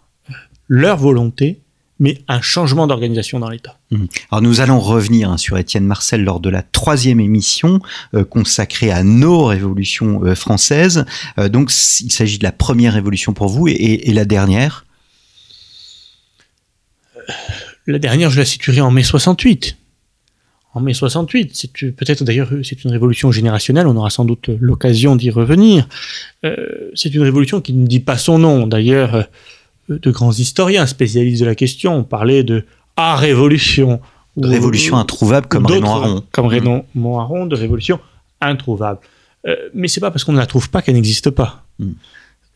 leur 0.67 0.97
volonté, 0.97 1.61
mais 1.99 2.19
un 2.27 2.41
changement 2.41 2.87
d'organisation 2.87 3.39
dans 3.39 3.49
l'État. 3.49 3.79
Mmh. 3.91 4.05
Alors 4.31 4.41
nous 4.41 4.61
allons 4.61 4.79
revenir 4.79 5.29
hein, 5.29 5.37
sur 5.37 5.57
Étienne 5.57 5.85
Marcel 5.85 6.23
lors 6.23 6.39
de 6.39 6.49
la 6.49 6.61
troisième 6.61 7.19
émission 7.19 7.79
euh, 8.13 8.25
consacrée 8.25 8.91
à 8.91 9.03
nos 9.03 9.45
révolutions 9.45 10.23
euh, 10.23 10.35
françaises. 10.35 11.05
Euh, 11.37 11.47
donc 11.47 11.71
il 12.01 12.11
s'agit 12.11 12.37
de 12.37 12.43
la 12.43 12.51
première 12.51 12.93
révolution 12.93 13.33
pour 13.33 13.47
vous 13.47 13.67
et, 13.67 13.73
et 13.73 14.13
la 14.13 14.25
dernière? 14.25 14.85
La 17.87 17.99
dernière, 17.99 18.29
je 18.29 18.39
la 18.39 18.45
situerai 18.45 18.81
en 18.81 18.91
mai 18.91 19.03
68 19.03 19.77
en 20.73 20.81
mai 20.81 20.93
68. 20.93 21.51
C'est 21.53 21.71
peut-être 21.93 22.25
d'ailleurs 22.25 22.49
c'est 22.63 22.83
une 22.83 22.91
révolution 22.91 23.31
générationnelle. 23.31 23.87
On 23.87 23.95
aura 23.95 24.09
sans 24.09 24.25
doute 24.25 24.49
l'occasion 24.59 25.15
d'y 25.15 25.29
revenir. 25.29 25.87
C'est 26.95 27.15
une 27.15 27.21
révolution 27.21 27.61
qui 27.61 27.71
ne 27.71 27.87
dit 27.87 28.01
pas 28.01 28.17
son 28.17 28.39
nom. 28.39 28.67
D'ailleurs, 28.67 29.29
de 29.89 30.11
grands 30.11 30.31
historiens 30.31 30.85
spécialistes 30.85 31.41
de 31.41 31.45
la 31.45 31.55
question 31.55 32.03
parlaient 32.03 32.43
de 32.43 32.65
à 32.97 33.15
révolution. 33.15 33.99
De 34.37 34.47
révolution 34.47 34.97
introuvable 34.97 35.47
comme 35.47 35.65
Raymond 35.65 35.95
Aron. 35.95 36.23
Comme 36.31 36.47
Raymond 36.47 36.85
Aron, 37.19 37.45
de 37.45 37.55
révolution 37.55 37.99
introuvable. 38.41 38.99
Euh, 39.47 39.55
mais 39.73 39.87
c'est 39.87 40.01
pas 40.01 40.11
parce 40.11 40.23
qu'on 40.23 40.33
ne 40.33 40.37
la 40.37 40.45
trouve 40.45 40.69
pas 40.69 40.81
qu'elle 40.81 40.95
n'existe 40.95 41.29
pas. 41.29 41.63
Mm. 41.79 41.91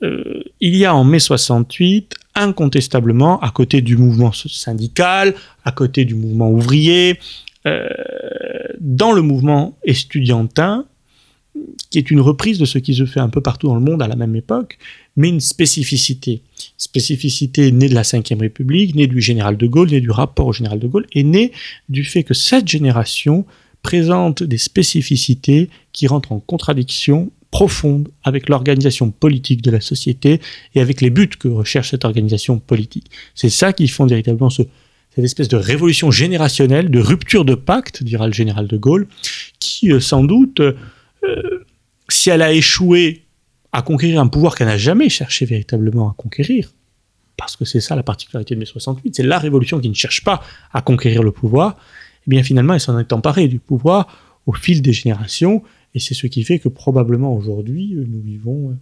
Euh, 0.04 0.44
il 0.60 0.76
y 0.76 0.86
a 0.86 0.96
en 0.96 1.04
mai 1.04 1.20
68 1.20 2.16
incontestablement, 2.36 3.40
à 3.42 3.50
côté 3.50 3.82
du 3.82 3.98
mouvement 3.98 4.32
syndical, 4.32 5.36
à 5.66 5.72
côté 5.72 6.06
du 6.06 6.16
mouvement 6.16 6.50
ouvrier, 6.50 7.20
euh, 7.66 7.88
dans 8.80 9.12
le 9.12 9.22
mouvement 9.22 9.78
estudiantin, 9.84 10.86
qui 11.90 11.98
est 11.98 12.12
une 12.12 12.20
reprise 12.20 12.60
de 12.60 12.66
ce 12.66 12.78
qui 12.78 12.94
se 12.94 13.06
fait 13.06 13.20
un 13.20 13.30
peu 13.30 13.42
partout 13.42 13.68
dans 13.68 13.76
le 13.76 13.82
monde 13.82 14.02
à 14.02 14.08
la 14.08 14.16
même 14.16 14.36
époque, 14.36 14.78
mais 15.16 15.30
une 15.30 15.40
spécificité. 15.40 16.42
Spécificité 16.78 17.72
née 17.72 17.90
de 17.90 17.96
la 17.96 18.04
Ve 18.04 18.40
République, 18.40 18.96
née 18.96 19.08
du 19.08 19.22
général 19.22 19.58
de 19.58 19.68
Gaulle, 19.68 19.90
née 19.90 20.02
du 20.02 20.12
rapport 20.12 20.48
au 20.48 20.54
général 20.54 20.80
de 20.80 20.88
Gaulle, 20.88 21.08
et 21.14 21.24
née 21.24 21.52
du 21.90 22.04
fait 22.04 22.24
que 22.24 22.34
cette 22.34 22.68
génération 22.68 23.46
présente 23.82 24.44
des 24.44 24.58
spécificités 24.58 25.70
qui 25.94 26.08
rentrent 26.08 26.32
en 26.32 26.40
contradiction 26.40 27.32
profonde 27.52 28.10
avec 28.24 28.50
l'organisation 28.50 29.10
politique 29.10 29.62
de 29.62 29.72
la 29.72 29.82
société 29.82 30.40
et 30.76 30.82
avec 30.82 31.02
les 31.02 31.10
buts 31.10 31.30
que 31.40 31.48
recherche 31.48 31.92
cette 31.92 32.06
organisation 32.06 32.60
politique. 32.60 33.10
C'est 33.34 33.50
ça 33.50 33.74
qui 33.74 33.88
font 33.88 34.06
véritablement 34.06 34.50
ce, 34.50 34.62
cette 35.16 35.26
espèce 35.26 35.48
de 35.48 35.58
révolution 35.58 36.12
générationnelle, 36.12 36.90
de 36.90 37.00
rupture 37.00 37.46
de 37.46 37.56
pacte, 37.56 38.04
dira 38.04 38.28
le 38.28 38.34
général 38.34 38.68
de 38.68 38.78
Gaulle, 38.78 39.08
qui 39.60 39.92
euh, 39.92 40.00
sans 40.00 40.24
doute, 40.24 40.62
si 42.08 42.30
elle 42.30 42.42
a 42.42 42.52
échoué 42.52 43.26
à 43.72 43.82
conquérir 43.82 44.20
un 44.20 44.28
pouvoir 44.28 44.56
qu'elle 44.56 44.68
n'a 44.68 44.78
jamais 44.78 45.10
cherché 45.10 45.46
véritablement 45.46 46.10
à 46.10 46.14
conquérir, 46.18 46.74
parce 47.38 47.56
que 47.56 47.66
c'est 47.66 47.82
ça 47.82 47.96
la 47.96 48.04
particularité 48.04 48.56
de 48.56 48.60
mai 48.60 48.66
68, 48.66 49.16
c'est 49.16 49.24
la 49.24 49.40
révolution 49.40 49.80
qui 49.80 49.90
ne 49.90 49.94
cherche 49.94 50.24
pas 50.24 50.42
à 50.74 50.82
conquérir 50.82 51.24
le 51.24 51.32
pouvoir, 51.32 51.78
eh 52.26 52.30
bien 52.30 52.44
finalement 52.44 52.74
elle 52.74 52.80
s'en 52.80 52.98
est 53.00 53.14
emparée 53.14 53.48
du 53.48 53.60
pouvoir 53.60 54.08
au 54.46 54.54
fil 54.54 54.82
des 54.82 54.94
générations, 54.94 55.64
et 55.94 56.00
c'est 56.00 56.16
ce 56.16 56.28
qui 56.28 56.44
fait 56.44 56.60
que 56.60 56.70
probablement 56.70 57.34
aujourd'hui 57.34 57.96
nous 57.96 58.22
vivons 58.22 58.78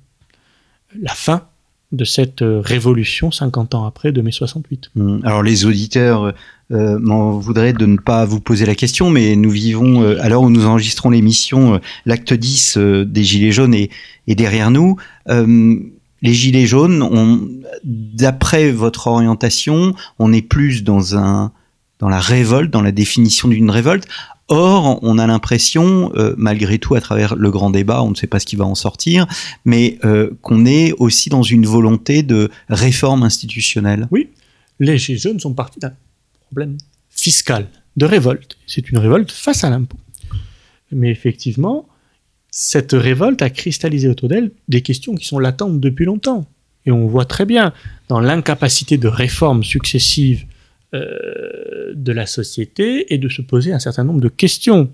la 1.00 1.14
fin 1.14 1.50
de 1.92 2.04
cette 2.04 2.42
euh, 2.42 2.60
révolution 2.60 3.32
50 3.32 3.76
ans 3.76 3.86
après 3.86 4.12
de 4.12 4.22
mai 4.22 4.32
68. 4.32 4.92
Hum, 4.98 5.22
alors 5.24 5.44
les 5.44 5.66
auditeurs 5.66 6.34
euh, 6.74 7.00
m'en 7.00 7.40
voudraient 7.40 7.72
de 7.72 7.86
ne 7.86 7.96
pas 7.96 8.26
vous 8.26 8.42
poser 8.42 8.66
la 8.66 8.76
question, 8.76 9.10
mais 9.10 9.38
nous 9.38 9.50
vivons, 9.50 10.04
euh, 10.04 10.28
l'heure 10.28 10.42
où 10.42 10.50
nous 10.50 10.66
enregistrons 10.66 11.10
l'émission, 11.10 11.76
euh, 11.76 11.78
l'acte 12.06 12.34
10 12.34 12.78
des 13.06 13.24
Gilets 13.24 13.54
jaunes 13.54 13.74
est 13.74 13.90
derrière 14.28 14.70
nous. 14.70 14.98
les 15.28 16.34
Gilets 16.34 16.66
jaunes, 16.66 17.64
d'après 17.86 18.72
votre 18.72 19.08
orientation, 19.08 19.96
on 20.20 20.34
est 20.34 20.42
plus 20.42 20.84
dans 20.84 21.16
un 21.16 21.54
dans 22.00 22.10
la 22.10 22.20
révolte, 22.20 22.70
dans 22.70 22.82
la 22.82 22.92
définition 22.92 23.48
d'une 23.48 23.72
révolte. 23.72 24.08
Or, 24.50 25.00
on 25.04 25.18
a 25.18 25.28
l'impression, 25.28 26.12
euh, 26.16 26.34
malgré 26.38 26.80
tout, 26.80 26.96
à 26.96 27.02
travers 27.02 27.36
le 27.36 27.52
grand 27.52 27.70
débat, 27.70 28.02
on 28.02 28.12
ne 28.12 28.16
sait 28.16 28.28
pas 28.28 28.40
ce 28.40 28.46
qui 28.46 28.56
va 28.56 28.66
en 28.66 28.76
sortir, 28.76 29.28
mais 29.66 30.00
euh, 30.06 30.32
qu'on 30.42 30.66
est 30.66 30.94
aussi 30.94 31.30
dans 31.30 31.44
une 31.44 31.66
volonté 31.66 32.24
de 32.24 32.50
réforme 32.70 33.24
institutionnelle. 33.24 34.08
Oui, 34.10 34.30
les 34.80 34.98
Gilets 34.98 35.40
sont 35.40 35.54
partis 35.54 35.80
d'un 35.80 35.94
problème 36.46 36.78
fiscal, 37.10 37.68
de 37.98 38.06
révolte. 38.06 38.58
C'est 38.68 38.90
une 38.90 39.00
révolte 39.00 39.32
face 39.32 39.66
à 39.66 39.70
l'impôt. 39.70 39.98
Mais 40.94 41.10
effectivement, 41.10 41.86
cette 42.50 42.94
révolte 42.94 43.42
a 43.42 43.50
cristallisé 43.50 44.08
autour 44.08 44.30
d'elle 44.30 44.52
des 44.70 44.82
questions 44.82 45.16
qui 45.16 45.26
sont 45.26 45.40
latentes 45.40 45.82
depuis 45.82 46.06
longtemps. 46.06 46.46
Et 46.86 46.92
on 46.92 47.06
voit 47.06 47.26
très 47.26 47.46
bien, 47.46 47.74
dans 48.08 48.22
l'incapacité 48.22 48.98
de 48.98 49.10
réformes 49.10 49.66
successives 49.66 50.46
euh, 50.94 51.92
de 51.94 52.14
la 52.14 52.26
société 52.26 53.14
et 53.14 53.18
de 53.18 53.28
se 53.28 53.42
poser 53.42 53.74
un 53.74 53.80
certain 53.80 54.06
nombre 54.06 54.22
de 54.22 54.30
questions. 54.30 54.90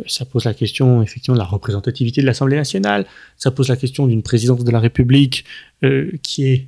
Euh, 0.00 0.02
ça 0.08 0.24
pose 0.24 0.44
la 0.44 0.54
question 0.54 1.02
effectivement 1.02 1.36
de 1.36 1.38
la 1.38 1.46
représentativité 1.46 2.20
de 2.20 2.26
l'Assemblée 2.26 2.56
nationale, 2.56 3.06
ça 3.36 3.52
pose 3.52 3.68
la 3.68 3.76
question 3.76 4.08
d'une 4.08 4.24
présidence 4.24 4.64
de 4.64 4.70
la 4.72 4.80
République 4.80 5.44
euh, 5.84 6.10
qui 6.24 6.48
est 6.48 6.66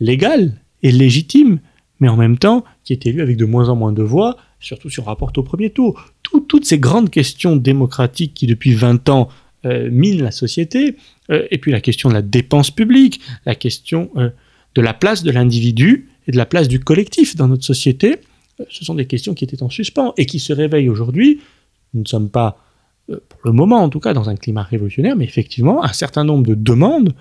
légale 0.00 0.54
et 0.82 0.90
légitime, 0.90 1.60
mais 2.00 2.08
en 2.08 2.16
même 2.16 2.38
temps 2.38 2.64
qui 2.82 2.94
est 2.94 3.04
élue 3.04 3.20
avec 3.20 3.36
de 3.36 3.44
moins 3.44 3.68
en 3.68 3.76
moins 3.76 3.92
de 3.92 4.02
voix, 4.02 4.38
surtout 4.58 4.88
si 4.88 5.00
on 5.00 5.04
rapporte 5.04 5.36
au 5.36 5.42
premier 5.42 5.68
tour. 5.68 6.02
toutes 6.22 6.64
ces 6.64 6.78
grandes 6.78 7.10
questions 7.10 7.56
démocratiques 7.56 8.32
qui 8.32 8.46
depuis 8.46 8.72
20 8.72 9.06
ans 9.10 9.28
minent 9.64 10.22
la 10.22 10.30
société, 10.30 10.96
et 11.28 11.58
puis 11.58 11.72
la 11.72 11.82
question 11.82 12.08
de 12.08 12.14
la 12.14 12.22
dépense 12.22 12.70
publique, 12.70 13.20
la 13.44 13.54
question 13.54 14.10
de 14.74 14.80
la 14.80 14.94
place 14.94 15.24
de 15.24 15.30
l'individu 15.30 16.08
et 16.28 16.32
de 16.32 16.36
la 16.36 16.46
place 16.46 16.68
du 16.68 16.78
collectif 16.78 17.34
dans 17.34 17.48
notre 17.48 17.64
société, 17.64 18.18
euh, 18.60 18.64
ce 18.68 18.84
sont 18.84 18.94
des 18.94 19.06
questions 19.06 19.34
qui 19.34 19.44
étaient 19.44 19.62
en 19.62 19.70
suspens 19.70 20.12
et 20.16 20.26
qui 20.26 20.38
se 20.38 20.52
réveillent 20.52 20.90
aujourd'hui. 20.90 21.40
Nous 21.94 22.02
ne 22.02 22.06
sommes 22.06 22.28
pas, 22.28 22.58
euh, 23.10 23.18
pour 23.28 23.40
le 23.44 23.52
moment 23.52 23.82
en 23.82 23.88
tout 23.88 24.00
cas, 24.00 24.12
dans 24.12 24.28
un 24.28 24.36
climat 24.36 24.62
révolutionnaire, 24.62 25.16
mais 25.16 25.24
effectivement, 25.24 25.82
un 25.82 25.92
certain 25.92 26.24
nombre 26.24 26.46
de 26.46 26.54
demandes 26.54 27.14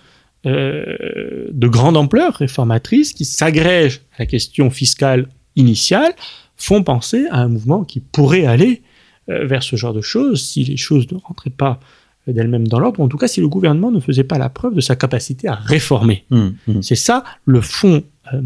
euh, 0.46 1.48
de 1.52 1.68
grande 1.68 1.98
ampleur 1.98 2.36
réformatrices 2.36 3.14
qui 3.14 3.26
s'agrègent 3.26 4.02
à 4.18 4.24
la 4.24 4.26
question 4.28 4.70
fiscale 4.70 5.30
initiale 5.56 6.14
font 6.58 6.84
penser 6.84 7.26
à 7.32 7.40
un 7.40 7.48
mouvement 7.48 7.84
qui 7.84 8.00
pourrait 8.02 8.46
aller 8.46 8.82
vers 9.28 9.62
ce 9.62 9.76
genre 9.76 9.94
de 9.94 10.00
choses 10.00 10.42
si 10.42 10.64
les 10.64 10.78
choses 10.78 11.12
ne 11.12 11.18
rentraient 11.18 11.50
pas 11.50 11.82
d'elles-mêmes 12.28 12.68
dans 12.68 12.80
l'ordre, 12.80 13.00
ou 13.00 13.04
en 13.04 13.08
tout 13.10 13.18
cas 13.18 13.28
si 13.28 13.42
le 13.42 13.50
gouvernement 13.50 13.92
ne 13.92 14.00
faisait 14.00 14.24
pas 14.24 14.38
la 14.38 14.50
preuve 14.50 14.74
de 14.74 14.82
sa 14.82 14.96
capacité 14.96 15.48
à 15.48 15.56
réformer. 15.56 16.24
Mmh, 16.30 16.48
mmh. 16.68 16.82
C'est 16.82 16.96
ça 16.96 17.24
le 17.46 17.60
fond 17.60 18.04
euh, 18.34 18.42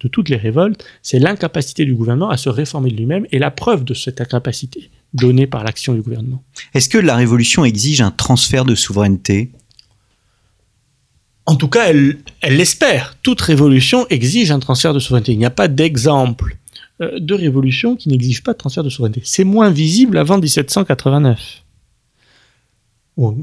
de 0.00 0.08
toutes 0.08 0.28
les 0.28 0.36
révoltes, 0.36 0.84
c'est 1.02 1.18
l'incapacité 1.18 1.84
du 1.84 1.94
gouvernement 1.94 2.30
à 2.30 2.36
se 2.36 2.48
réformer 2.48 2.90
de 2.90 2.96
lui-même 2.96 3.26
et 3.32 3.38
la 3.38 3.50
preuve 3.50 3.84
de 3.84 3.94
cette 3.94 4.20
incapacité 4.20 4.90
donnée 5.14 5.46
par 5.46 5.64
l'action 5.64 5.94
du 5.94 6.02
gouvernement. 6.02 6.42
Est-ce 6.74 6.88
que 6.88 6.98
la 6.98 7.16
révolution 7.16 7.64
exige 7.64 8.00
un 8.00 8.10
transfert 8.10 8.64
de 8.64 8.74
souveraineté? 8.74 9.50
En 11.46 11.54
tout 11.54 11.68
cas, 11.68 11.88
elle 11.88 12.16
l'espère. 12.42 13.16
Toute 13.22 13.40
révolution 13.40 14.06
exige 14.08 14.50
un 14.50 14.58
transfert 14.58 14.92
de 14.92 14.98
souveraineté. 14.98 15.32
Il 15.32 15.38
n'y 15.38 15.46
a 15.46 15.50
pas 15.50 15.68
d'exemple 15.68 16.56
euh, 17.00 17.18
de 17.20 17.34
révolution 17.34 17.94
qui 17.94 18.08
n'exige 18.08 18.42
pas 18.42 18.52
de 18.52 18.58
transfert 18.58 18.82
de 18.82 18.88
souveraineté. 18.88 19.20
C'est 19.24 19.44
moins 19.44 19.70
visible 19.70 20.18
avant 20.18 20.38
1789. 20.38 21.62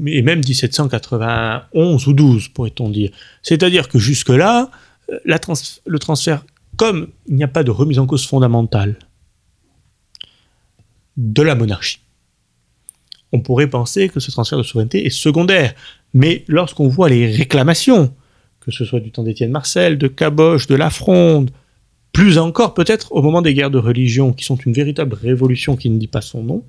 Et 0.06 0.22
même 0.22 0.38
1791 0.38 2.06
ou 2.06 2.12
12, 2.12 2.48
pourrait-on 2.48 2.90
dire. 2.90 3.10
C'est-à-dire 3.42 3.88
que 3.88 3.98
jusque-là, 3.98 4.70
le 5.08 5.98
transfert, 5.98 6.44
comme 6.76 7.08
il 7.26 7.36
n'y 7.36 7.44
a 7.44 7.48
pas 7.48 7.64
de 7.64 7.70
remise 7.70 7.98
en 7.98 8.06
cause 8.06 8.26
fondamentale 8.26 8.96
de 11.16 11.42
la 11.42 11.54
monarchie, 11.54 12.00
on 13.32 13.40
pourrait 13.40 13.68
penser 13.68 14.08
que 14.08 14.20
ce 14.20 14.30
transfert 14.30 14.58
de 14.58 14.62
souveraineté 14.62 15.06
est 15.06 15.10
secondaire. 15.10 15.74
Mais 16.12 16.44
lorsqu'on 16.46 16.88
voit 16.88 17.08
les 17.08 17.30
réclamations, 17.30 18.14
que 18.60 18.70
ce 18.70 18.84
soit 18.84 19.00
du 19.00 19.10
temps 19.10 19.24
d'Étienne 19.24 19.50
Marcel, 19.50 19.98
de 19.98 20.06
Caboche, 20.06 20.66
de 20.68 20.76
La 20.76 20.90
Fronde, 20.90 21.50
plus 22.12 22.38
encore 22.38 22.74
peut-être 22.74 23.12
au 23.12 23.22
moment 23.22 23.42
des 23.42 23.52
guerres 23.52 23.72
de 23.72 23.78
religion, 23.78 24.32
qui 24.32 24.44
sont 24.44 24.56
une 24.56 24.72
véritable 24.72 25.14
révolution 25.14 25.76
qui 25.76 25.90
ne 25.90 25.98
dit 25.98 26.06
pas 26.06 26.20
son 26.20 26.44
nom, 26.44 26.64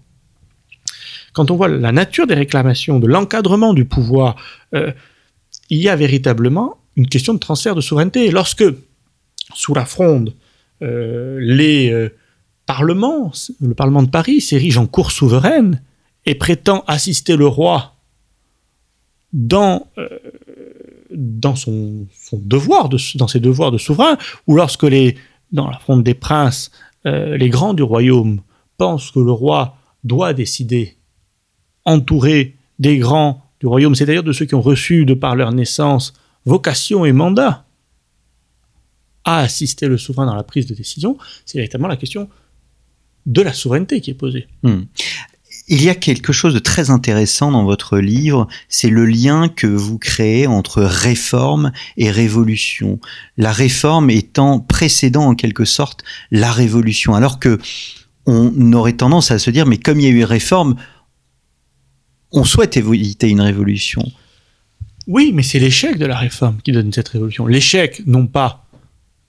quand 1.33 1.51
on 1.51 1.55
voit 1.55 1.67
la 1.67 1.91
nature 1.91 2.25
des 2.27 2.33
réclamations, 2.33 2.99
de 2.99 3.07
l'encadrement 3.07 3.73
du 3.73 3.85
pouvoir, 3.85 4.35
euh, 4.73 4.91
il 5.69 5.79
y 5.79 5.89
a 5.89 5.95
véritablement 5.95 6.77
une 6.95 7.07
question 7.07 7.34
de 7.34 7.39
transfert 7.39 7.75
de 7.75 7.81
souveraineté. 7.81 8.31
Lorsque, 8.31 8.63
sous 9.53 9.74
la 9.74 9.86
fronde, 9.86 10.34
euh, 10.81 11.38
les 11.41 11.91
euh, 11.91 12.10
parlements, 12.65 13.31
le 13.60 13.74
Parlement 13.74 14.03
de 14.03 14.10
Paris 14.10 14.41
s'érige 14.41 14.77
en 14.77 14.88
cour 14.88 15.12
souveraine 15.12 15.81
et 16.25 16.36
prétend 16.36 16.84
assister 16.88 17.36
le 17.36 17.48
roi 17.48 17.95
dans, 19.34 19.88
euh, 19.98 20.07
son, 21.55 22.07
devoir, 22.34 22.89
de, 22.89 22.98
dans 23.17 23.27
ses 23.27 23.39
devoirs 23.39 23.72
de 23.72 23.77
souverain, 23.77 24.17
ou 24.48 24.55
lorsque 24.55 24.84
les, 24.84 25.15
dans 25.51 25.69
la 25.69 25.77
fronde 25.77 26.03
des 26.03 26.13
princes, 26.13 26.72
les 27.03 27.50
grands 27.50 27.75
du 27.75 27.84
royaume 27.84 28.41
pensent 28.77 29.12
que 29.12 29.19
le 29.19 29.31
roi 29.31 29.77
doit 30.03 30.34
décider, 30.34 30.98
entouré 31.84 32.55
des 32.79 32.98
grands 32.98 33.44
royaume, 33.67 33.95
c'est-à-dire 33.95 34.24
de 34.24 34.31
ceux 34.31 34.45
qui 34.45 34.55
ont 34.55 34.62
reçu 34.62 35.05
de 35.05 35.13
par 35.13 35.36
leur 35.36 35.51
naissance 35.51 36.13
vocation 36.45 37.05
et 37.05 37.12
mandat 37.12 37.65
à 39.24 39.39
assister 39.39 39.88
le 39.88 39.98
souverain 39.98 40.25
dans 40.25 40.36
la 40.36 40.43
prise 40.43 40.67
de 40.67 40.75
décision, 40.75 41.17
c'est 41.45 41.57
véritablement 41.57 41.88
la 41.88 41.98
question 41.98 42.29
de 43.25 43.41
la 43.41 43.53
souveraineté 43.53 44.01
qui 44.01 44.12
est 44.12 44.15
posée. 44.15 44.48
Hmm. 44.63 44.84
Il 45.67 45.84
y 45.84 45.89
a 45.89 45.95
quelque 45.95 46.31
chose 46.31 46.53
de 46.53 46.60
très 46.60 46.91
intéressant 46.91 47.51
dans 47.51 47.63
votre 47.63 47.98
livre, 47.98 48.48
c'est 48.69 48.89
le 48.89 49.03
lien 49.03 49.50
que 49.50 49.65
vous 49.65 49.98
créez 49.98 50.45
entre 50.45 50.84
réforme 50.84 51.72
et 51.98 52.12
révolution. 52.12 53.00
La 53.36 53.51
réforme 53.51 54.12
étant 54.12 54.60
précédent 54.60 55.24
en 55.24 55.34
quelque 55.34 55.65
sorte 55.65 56.03
la 56.29 56.51
révolution, 56.51 57.15
alors 57.15 57.39
que 57.39 57.57
on 58.27 58.74
aurait 58.74 58.93
tendance 58.93 59.31
à 59.31 59.39
se 59.39 59.50
dire 59.50 59.65
mais 59.65 59.77
comme 59.77 60.00
il 60.00 60.03
y 60.03 60.07
a 60.07 60.12
eu 60.12 60.24
réforme, 60.24 60.75
on 62.35 62.43
souhaite 62.43 62.77
éviter 62.77 63.29
une 63.29 63.41
révolution. 63.41 64.03
Oui, 65.07 65.31
mais 65.33 65.43
c'est 65.43 65.59
l'échec 65.59 65.97
de 65.97 66.05
la 66.05 66.17
réforme 66.17 66.57
qui 66.63 66.71
donne 66.71 66.91
cette 66.91 67.07
révolution. 67.09 67.45
L'échec, 67.47 68.01
non 68.05 68.27
pas 68.27 68.65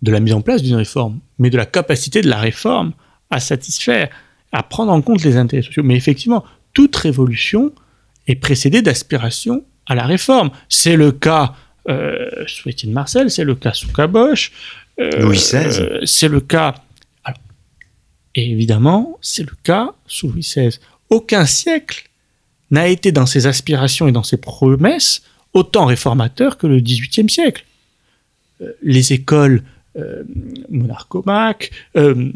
de 0.03 0.11
la 0.11 0.21
mise 0.21 0.33
en 0.35 0.41
place 0.43 0.63
d'une 0.63 0.75
réforme, 0.77 1.21
mais 1.39 1.49
de 1.51 1.57
la 1.57 1.67
capacité 1.67 2.21
de 2.21 2.29
la 2.29 2.39
réforme 2.39 2.93
à 3.31 3.41
satisfaire, 3.41 4.09
à 4.53 4.63
prendre 4.63 4.93
en 4.93 5.03
compte 5.03 5.23
les 5.25 5.37
intérêts 5.37 5.63
sociaux. 5.63 5.83
Mais 5.83 5.97
effectivement, 5.97 6.45
toute 6.73 6.95
révolution 6.97 7.73
est 8.27 8.37
précédée 8.37 8.83
d'aspiration 8.83 9.65
à 9.87 9.95
la 9.95 10.05
réforme. 10.05 10.51
C'est 10.69 10.97
le 10.97 11.13
cas 11.13 11.55
euh, 11.89 12.29
sous 12.47 12.69
Étienne 12.69 12.93
Marcel, 12.93 13.31
c'est 13.31 13.45
le 13.45 13.55
cas 13.55 13.73
sous 13.73 13.93
Caboche. 13.93 14.53
euh, 15.01 15.11
Louis 15.21 15.37
XVI. 15.37 15.81
euh, 15.81 16.01
c'est 16.05 16.29
le 16.29 16.41
cas. 16.41 16.75
alors, 17.25 17.39
et 18.35 18.51
évidemment, 18.51 19.19
c'est 19.21 19.45
le 19.45 19.55
cas 19.63 19.91
sous 20.07 20.29
Louis 20.29 20.41
XVI. 20.41 20.79
Aucun 21.11 21.47
siècle 21.47 22.09
n'a 22.71 22.89
été 22.89 23.13
dans 23.13 23.27
ses 23.27 23.47
aspirations 23.47 24.09
et 24.09 24.13
dans 24.13 24.23
ses 24.23 24.37
promesses 24.37 25.23
autant 25.53 25.87
réformateur 25.87 26.59
que 26.59 26.67
le 26.67 26.81
XVIIIe 26.81 27.31
siècle. 27.31 27.65
Euh, 28.63 28.73
les 28.83 29.13
écoles 29.13 29.63
euh, 29.99 30.23
euh, 31.97 32.33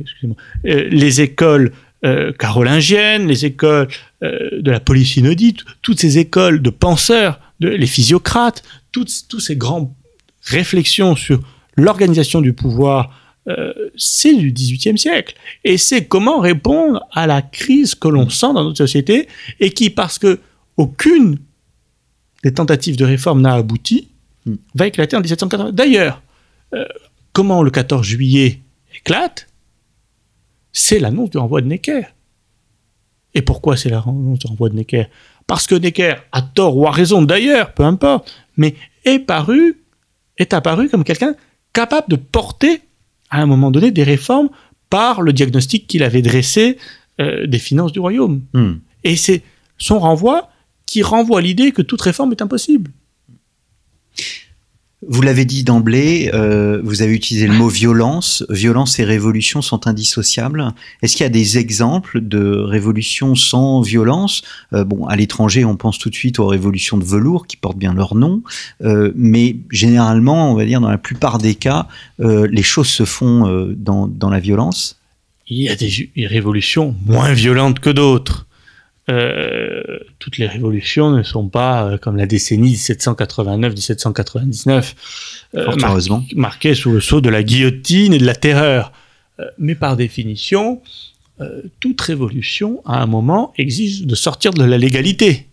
excusez-moi, 0.00 0.36
les 0.64 1.20
écoles 1.20 1.72
carolingiennes, 2.40 3.28
les 3.28 3.46
écoles 3.46 3.86
de 4.20 4.68
la 4.68 4.80
Polysynodie, 4.80 5.58
toutes 5.82 6.00
ces 6.00 6.18
écoles 6.18 6.60
de 6.60 6.70
penseurs, 6.70 7.38
de, 7.60 7.68
les 7.68 7.86
physiocrates, 7.86 8.64
toutes, 8.90 9.08
ces 9.08 9.54
grandes 9.54 9.88
réflexions 10.42 11.14
sur 11.14 11.40
l'organisation 11.76 12.40
du 12.40 12.52
pouvoir, 12.52 13.16
euh, 13.48 13.72
c'est 13.96 14.34
du 14.34 14.52
XVIIIe 14.52 14.98
siècle. 14.98 15.34
Et 15.64 15.78
c'est 15.78 16.06
comment 16.06 16.38
répondre 16.40 17.04
à 17.12 17.26
la 17.26 17.42
crise 17.42 17.94
que 17.94 18.08
l'on 18.08 18.28
sent 18.28 18.52
dans 18.54 18.64
notre 18.64 18.78
société 18.78 19.28
et 19.60 19.70
qui, 19.70 19.90
parce 19.90 20.18
que 20.18 20.40
aucune 20.76 21.38
des 22.42 22.52
tentatives 22.52 22.96
de 22.96 23.04
réforme 23.04 23.40
n'a 23.40 23.54
abouti, 23.54 24.08
Mm. 24.46 24.54
va 24.74 24.86
éclater 24.86 25.16
en 25.16 25.20
1780. 25.20 25.72
D'ailleurs, 25.72 26.22
euh, 26.74 26.84
comment 27.32 27.62
le 27.62 27.70
14 27.70 28.04
juillet 28.04 28.60
éclate 28.94 29.48
C'est 30.72 30.98
l'annonce 30.98 31.30
du 31.30 31.38
renvoi 31.38 31.60
de 31.60 31.66
Necker. 31.66 32.02
Et 33.34 33.42
pourquoi 33.42 33.76
c'est 33.76 33.88
l'annonce 33.88 34.40
du 34.40 34.46
renvoi 34.46 34.68
de 34.68 34.74
Necker? 34.74 35.06
Parce 35.46 35.66
que 35.66 35.74
Necker, 35.74 36.16
à 36.32 36.42
tort 36.42 36.76
ou 36.76 36.86
à 36.86 36.90
raison 36.90 37.22
d'ailleurs, 37.22 37.72
peu 37.74 37.84
importe, 37.84 38.32
mais 38.56 38.74
est 39.04 39.18
paru, 39.18 39.82
est 40.38 40.52
apparu 40.52 40.88
comme 40.88 41.04
quelqu'un 41.04 41.34
capable 41.72 42.08
de 42.08 42.16
porter 42.16 42.82
à 43.32 43.40
un 43.40 43.46
moment 43.46 43.72
donné 43.72 43.90
des 43.90 44.04
réformes 44.04 44.50
par 44.90 45.22
le 45.22 45.32
diagnostic 45.32 45.86
qu'il 45.86 46.04
avait 46.04 46.22
dressé 46.22 46.76
euh, 47.20 47.46
des 47.46 47.58
finances 47.58 47.92
du 47.92 47.98
royaume. 47.98 48.42
Hmm. 48.52 48.74
Et 49.04 49.16
c'est 49.16 49.42
son 49.78 49.98
renvoi 49.98 50.50
qui 50.86 51.02
renvoie 51.02 51.38
à 51.38 51.42
l'idée 51.42 51.72
que 51.72 51.82
toute 51.82 52.02
réforme 52.02 52.30
est 52.32 52.42
impossible. 52.42 52.90
Vous 55.08 55.20
l'avez 55.20 55.44
dit 55.44 55.64
d'emblée, 55.64 56.30
euh, 56.32 56.80
vous 56.84 57.02
avez 57.02 57.12
utilisé 57.12 57.48
le 57.48 57.54
mot 57.54 57.68
violence. 57.68 58.44
Violence 58.48 59.00
et 59.00 59.04
révolution 59.04 59.60
sont 59.60 59.88
indissociables. 59.88 60.72
Est-ce 61.02 61.16
qu'il 61.16 61.24
y 61.24 61.26
a 61.26 61.30
des 61.30 61.58
exemples 61.58 62.20
de 62.20 62.54
révolutions 62.56 63.34
sans 63.34 63.80
violence? 63.80 64.42
Euh, 64.72 64.84
Bon, 64.84 65.06
à 65.06 65.16
l'étranger, 65.16 65.64
on 65.64 65.76
pense 65.76 65.98
tout 65.98 66.08
de 66.08 66.14
suite 66.14 66.38
aux 66.38 66.46
révolutions 66.46 66.98
de 66.98 67.04
velours 67.04 67.48
qui 67.48 67.56
portent 67.56 67.78
bien 67.78 67.94
leur 67.94 68.14
nom, 68.14 68.42
Euh, 68.82 69.12
mais 69.16 69.56
généralement, 69.70 70.52
on 70.52 70.54
va 70.54 70.64
dire 70.64 70.80
dans 70.80 70.90
la 70.90 70.98
plupart 70.98 71.38
des 71.38 71.56
cas, 71.56 71.88
euh, 72.20 72.46
les 72.50 72.62
choses 72.62 72.88
se 72.88 73.04
font 73.04 73.72
dans, 73.76 74.06
dans 74.06 74.30
la 74.30 74.38
violence. 74.38 75.00
Il 75.48 75.62
y 75.62 75.68
a 75.68 75.74
des 75.74 76.10
révolutions 76.26 76.94
moins 77.04 77.32
violentes 77.32 77.80
que 77.80 77.90
d'autres. 77.90 78.46
Euh, 79.10 79.82
toutes 80.20 80.38
les 80.38 80.46
révolutions 80.46 81.10
ne 81.10 81.24
sont 81.24 81.48
pas 81.48 81.84
euh, 81.84 81.98
comme 81.98 82.16
la 82.16 82.26
décennie 82.26 82.74
1789-1799, 82.76 84.94
euh, 85.56 85.76
mar- 85.76 85.98
marquée 86.36 86.74
sous 86.74 86.92
le 86.92 87.00
sceau 87.00 87.20
de 87.20 87.28
la 87.28 87.42
guillotine 87.42 88.14
et 88.14 88.18
de 88.18 88.24
la 88.26 88.36
terreur. 88.36 88.92
Euh, 89.40 89.44
mais 89.58 89.74
par 89.74 89.96
définition, 89.96 90.80
toute 91.80 92.00
révolution, 92.00 92.80
à 92.84 93.02
un 93.02 93.06
moment, 93.06 93.52
exige 93.58 94.06
de 94.06 94.14
sortir 94.14 94.52
de 94.52 94.62
la 94.62 94.78
légalité. 94.78 95.48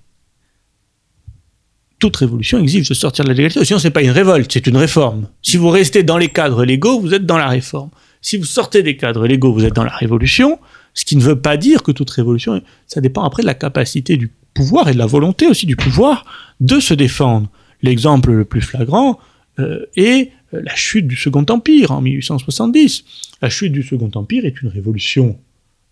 Toute 1.98 2.16
révolution 2.18 2.60
exige 2.60 2.88
de 2.90 2.94
sortir 2.94 3.26
de 3.26 3.30
la 3.30 3.34
légalité, 3.36 3.66
sinon 3.66 3.80
c'est 3.80 3.90
pas 3.90 4.04
une 4.04 4.12
révolte, 4.12 4.52
c'est 4.54 4.68
une 4.68 4.78
réforme. 4.78 5.28
Si 5.42 5.58
vous 5.58 5.70
restez 5.70 6.04
dans 6.04 6.20
les 6.20 6.28
cadres 6.30 6.64
légaux, 6.64 7.00
vous 7.00 7.16
êtes 7.16 7.26
dans 7.26 7.40
la 7.40 7.48
réforme. 7.48 7.90
Si 8.22 8.38
vous 8.38 8.46
sortez 8.46 8.84
des 8.84 8.98
cadres 8.98 9.26
légaux, 9.26 9.52
vous 9.52 9.66
êtes 9.66 9.74
dans 9.74 9.84
la 9.84 9.96
révolution, 9.96 10.60
ce 11.00 11.06
qui 11.06 11.16
ne 11.16 11.22
veut 11.22 11.40
pas 11.40 11.56
dire 11.56 11.82
que 11.82 11.94
toute 11.94 12.10
révolution, 12.10 12.62
ça 12.86 13.00
dépend 13.00 13.24
après 13.24 13.42
de 13.42 13.48
la 13.48 13.54
capacité 13.54 14.18
du 14.18 14.30
pouvoir 14.54 14.90
et 14.90 14.94
de 14.94 14.98
la 14.98 15.06
volonté 15.06 15.48
aussi 15.48 15.66
du 15.66 15.78
pouvoir 15.78 16.26
de 16.60 16.82
se 16.82 16.94
défendre. 16.94 17.48
L'exemple 17.82 18.34
le 18.34 18.44
plus 18.44 18.60
flagrant 18.60 19.18
euh, 19.60 19.86
est 19.96 20.32
euh, 20.54 20.62
la 20.62 20.76
chute 20.76 21.08
du 21.08 21.16
Second 21.16 21.46
Empire 21.48 21.92
en 21.92 22.02
1870. 22.02 23.06
La 23.42 23.50
chute 23.50 23.72
du 23.72 23.82
Second 23.82 24.12
Empire 24.14 24.44
est 24.44 24.62
une 24.62 24.68
révolution 24.68 25.40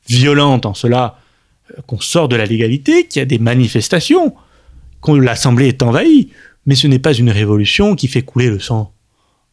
violente 0.09 0.65
en 0.65 0.73
cela 0.73 1.17
euh, 1.71 1.81
qu'on 1.87 2.01
sort 2.01 2.27
de 2.27 2.35
la 2.35 2.45
légalité, 2.45 3.07
qu'il 3.07 3.21
y 3.21 3.23
a 3.23 3.25
des 3.25 3.39
manifestations, 3.39 4.35
que 5.01 5.13
l'Assemblée 5.13 5.69
est 5.69 5.83
envahie, 5.83 6.31
mais 6.65 6.75
ce 6.75 6.85
n'est 6.85 6.99
pas 6.99 7.13
une 7.13 7.29
révolution 7.29 7.95
qui 7.95 8.09
fait 8.09 8.23
couler 8.23 8.49
le 8.49 8.59
sang 8.59 8.91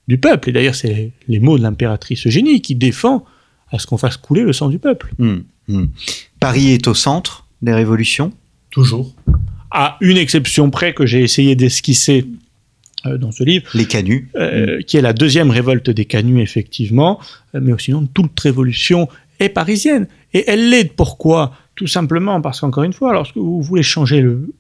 du 0.09 0.19
peuple. 0.19 0.49
Et 0.49 0.53
d'ailleurs, 0.53 0.75
c'est 0.75 1.13
les 1.29 1.39
mots 1.39 1.59
de 1.59 1.63
l'impératrice 1.63 2.27
Eugénie 2.27 2.61
qui 2.61 2.75
défend 2.75 3.25
à 3.75 3.79
ce 3.79 3.87
qu'on 3.87 3.99
fasse 3.99 4.17
couler 4.17 4.43
le 4.43 4.53
sang 4.53 4.69
du 4.69 4.79
peuple. 4.79 5.13
Hmm, 5.19 5.39
hmm. 5.69 5.87
Paris 6.41 6.71
est 6.71 6.87
au 6.87 6.95
centre 6.95 7.47
des 7.61 7.73
révolutions? 7.73 8.33
Toujours. 8.71 9.15
À 9.71 9.97
une 10.01 10.17
exception 10.17 10.71
près 10.71 10.95
que 10.95 11.07
j'ai 11.07 11.23
essayé 11.23 11.57
d'esquisser 11.57 12.27
euh, 13.07 13.19
dans 13.19 13.33
ce 13.33 13.43
livre, 13.43 13.67
Les 13.75 13.87
canuts. 13.87 14.31
euh, 14.37 14.81
qui 14.83 14.97
est 14.97 15.03
la 15.03 15.13
deuxième 15.13 15.51
révolte 15.51 15.91
des 15.91 16.05
canuts, 16.05 16.41
effectivement, 16.41 17.21
mais 17.53 17.73
sinon, 17.79 18.07
toute 18.07 18.39
révolution 18.39 19.09
est 19.41 19.49
parisienne. 19.49 20.07
Et 20.33 20.45
elle 20.47 20.71
l'est. 20.71 20.93
Pourquoi? 20.95 21.53
Tout 21.75 21.89
simplement 21.89 22.41
parce 22.41 22.61
qu'encore 22.61 22.85
une 22.85 22.93
fois, 22.93 23.13
lorsque 23.13 23.37
vous 23.37 23.61
voulez 23.63 23.83
changer 23.83 24.21
le, 24.21 24.55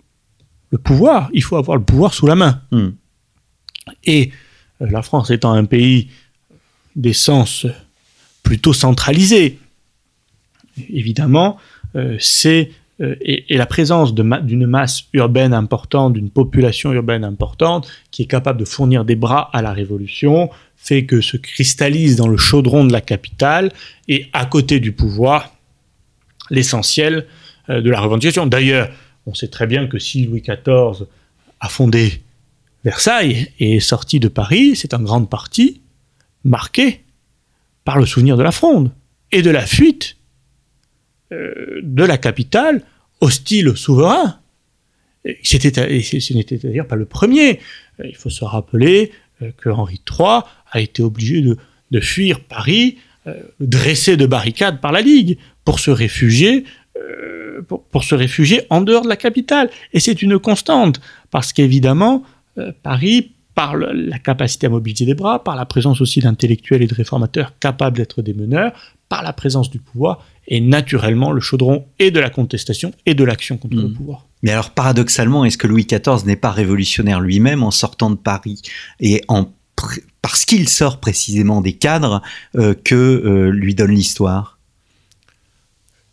le 0.70 0.79
pouvoir, 0.79 1.31
il 1.33 1.42
faut 1.42 1.57
avoir 1.57 1.77
le 1.79 1.85
pouvoir 1.85 2.12
sous 2.12 2.27
la 2.27 2.35
main. 2.35 2.61
Hmm. 2.72 2.90
Et 4.05 4.33
euh, 4.81 4.87
la 4.90 5.03
France 5.03 5.31
étant 5.31 5.53
un 5.53 5.64
pays 5.64 6.09
d'essence 6.96 7.66
plutôt 8.45 8.73
centralisé, 8.73 9.59
évidemment, 10.91 11.57
euh, 11.97 12.17
c'est 12.21 12.71
euh, 13.01 13.17
et, 13.21 13.57
la 13.57 13.67
présence 13.67 14.15
d'une 14.15 14.67
masse 14.67 15.05
urbaine 15.13 15.53
importante, 15.53 16.13
d'une 16.13 16.31
population 16.31 16.93
urbaine 16.93 17.25
importante, 17.25 17.89
qui 18.13 18.23
est 18.23 18.27
capable 18.27 18.61
de 18.61 18.65
fournir 18.65 19.05
des 19.05 19.17
bras 19.17 19.51
à 19.53 19.63
la 19.63 19.73
révolution, 19.73 20.51
fait 20.77 21.05
que 21.05 21.21
se 21.21 21.37
cristallise 21.37 22.15
dans 22.15 22.29
le 22.29 22.37
chaudron 22.37 22.85
de 22.85 22.93
la 22.93 23.01
capitale 23.01 23.73
et 24.07 24.29
à 24.33 24.47
côté 24.47 24.79
du 24.79 24.93
pouvoir 24.93 25.57
l'essentiel 26.51 27.27
euh, 27.71 27.81
de 27.81 27.91
la 27.91 28.01
revendication. 28.01 28.47
D'ailleurs, 28.47 28.91
on 29.27 29.35
sait 29.35 29.49
très 29.49 29.67
bien 29.67 29.89
que 29.89 29.99
si 29.99 30.27
Louis 30.27 30.43
XIV 30.43 31.07
a 31.61 31.69
fondé 31.69 32.21
Versailles 32.85 33.49
et 33.59 33.77
est 33.77 33.81
sorti 33.81 34.21
de 34.21 34.29
Paris, 34.29 34.77
c'est 34.77 34.93
en 34.93 35.01
grande 35.01 35.31
partie 35.31 35.81
marqué 36.45 37.04
par 37.85 37.99
le 37.99 38.07
souvenir 38.07 38.37
de 38.37 38.42
la 38.42 38.53
fronde 38.53 38.90
et 39.31 39.42
de 39.42 39.51
la 39.51 39.66
fuite 39.66 40.16
euh, 41.33 41.81
de 41.83 42.05
la 42.05 42.18
capitale 42.18 42.83
hostile 43.20 43.68
au 43.68 43.77
souverain. 43.77 44.38
C'était, 45.42 46.03
ce 46.03 46.35
n'était 46.35 46.59
d'ailleurs 46.59 46.87
pas 46.87 46.97
le 46.97 47.07
premier. 47.07 47.61
Euh, 48.01 48.07
Il 48.07 48.16
faut 48.16 48.31
se 48.31 48.44
rappeler 48.44 49.11
euh, 49.42 49.51
que 49.57 49.70
Henri 49.70 50.01
III 50.11 50.40
a 50.70 50.81
été 50.81 51.03
obligé 51.03 51.42
de, 51.42 52.01
fuir 52.01 52.40
Paris, 52.40 52.99
dressé 53.61 54.16
de 54.16 54.27
barricades 54.27 54.81
par 54.81 54.92
la 54.92 55.01
Ligue, 55.01 55.38
pour 55.64 55.79
se 55.79 55.90
réfugier 55.92 56.66
en 58.68 58.81
dehors 58.81 59.03
de 59.03 59.09
la 59.09 59.16
capitale. 59.16 59.70
Et 59.92 60.01
c'est 60.01 60.20
une 60.20 60.38
constante, 60.40 61.01
parce 61.31 61.53
qu'évidemment, 61.53 62.25
Paris, 62.83 63.31
par 63.55 63.77
la 63.77 64.19
capacité 64.19 64.67
à 64.67 64.71
mobiliser 64.71 65.07
des 65.07 65.14
bras, 65.14 65.43
par 65.43 65.57
la 65.57 65.64
présence 65.64 66.01
aussi 66.01 66.21
d'intellectuels 66.21 66.83
et 66.83 66.87
de 66.87 66.95
réformateurs 66.95 67.53
capables 67.59 67.97
d'être 67.97 68.23
des 68.23 68.35
meneurs, 68.35 68.73
par 69.09 69.23
la 69.23 69.33
présence 69.33 69.71
du 69.71 69.79
pouvoir, 69.79 70.25
est 70.49 70.61
naturellement 70.61 71.33
le 71.33 71.40
chaudron 71.40 71.87
et 71.99 72.11
de 72.11 72.21
la 72.21 72.31
contestation 72.31 72.93
et 73.07 73.14
de 73.14 73.25
l'action 73.25 73.57
contre 73.57 73.77
le 73.77 73.88
hmm. 73.88 73.95
pouvoir. 73.95 74.27
Mais 74.43 74.51
alors 74.51 74.71
paradoxalement, 74.71 75.45
est-ce 75.45 75.57
que 75.57 75.67
Louis 75.67 75.87
XIV 75.87 76.27
n'est 76.27 76.37
pas 76.37 76.51
révolutionnaire 76.51 77.21
lui-même 77.21 77.62
en 77.62 77.71
sortant 77.71 78.11
de 78.11 78.17
Paris 78.17 78.61
et 79.01 79.23
en 79.29 79.49
parce 80.23 80.45
qu'il 80.45 80.69
sort 80.69 81.01
précisément 81.01 81.61
des 81.61 81.75
cadres 81.75 82.23
euh, 82.57 82.75
que 82.75 83.51
lui 83.53 83.75
donne 83.75 83.90
l'histoire? 83.90 84.59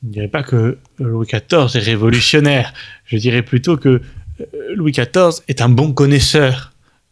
Je 0.01 0.07
ne 0.07 0.13
dirais 0.13 0.27
pas 0.27 0.43
que 0.43 0.79
Louis 0.99 1.27
XIV 1.27 1.75
est 1.75 1.83
révolutionnaire. 1.83 2.73
Je 3.05 3.17
dirais 3.17 3.43
plutôt 3.43 3.77
que 3.77 4.01
euh, 4.41 4.45
Louis 4.75 4.91
XIV 4.91 5.43
est 5.47 5.61
un 5.61 5.69
bon 5.69 5.93
connaisseur 5.93 6.70
euh, 6.70 6.70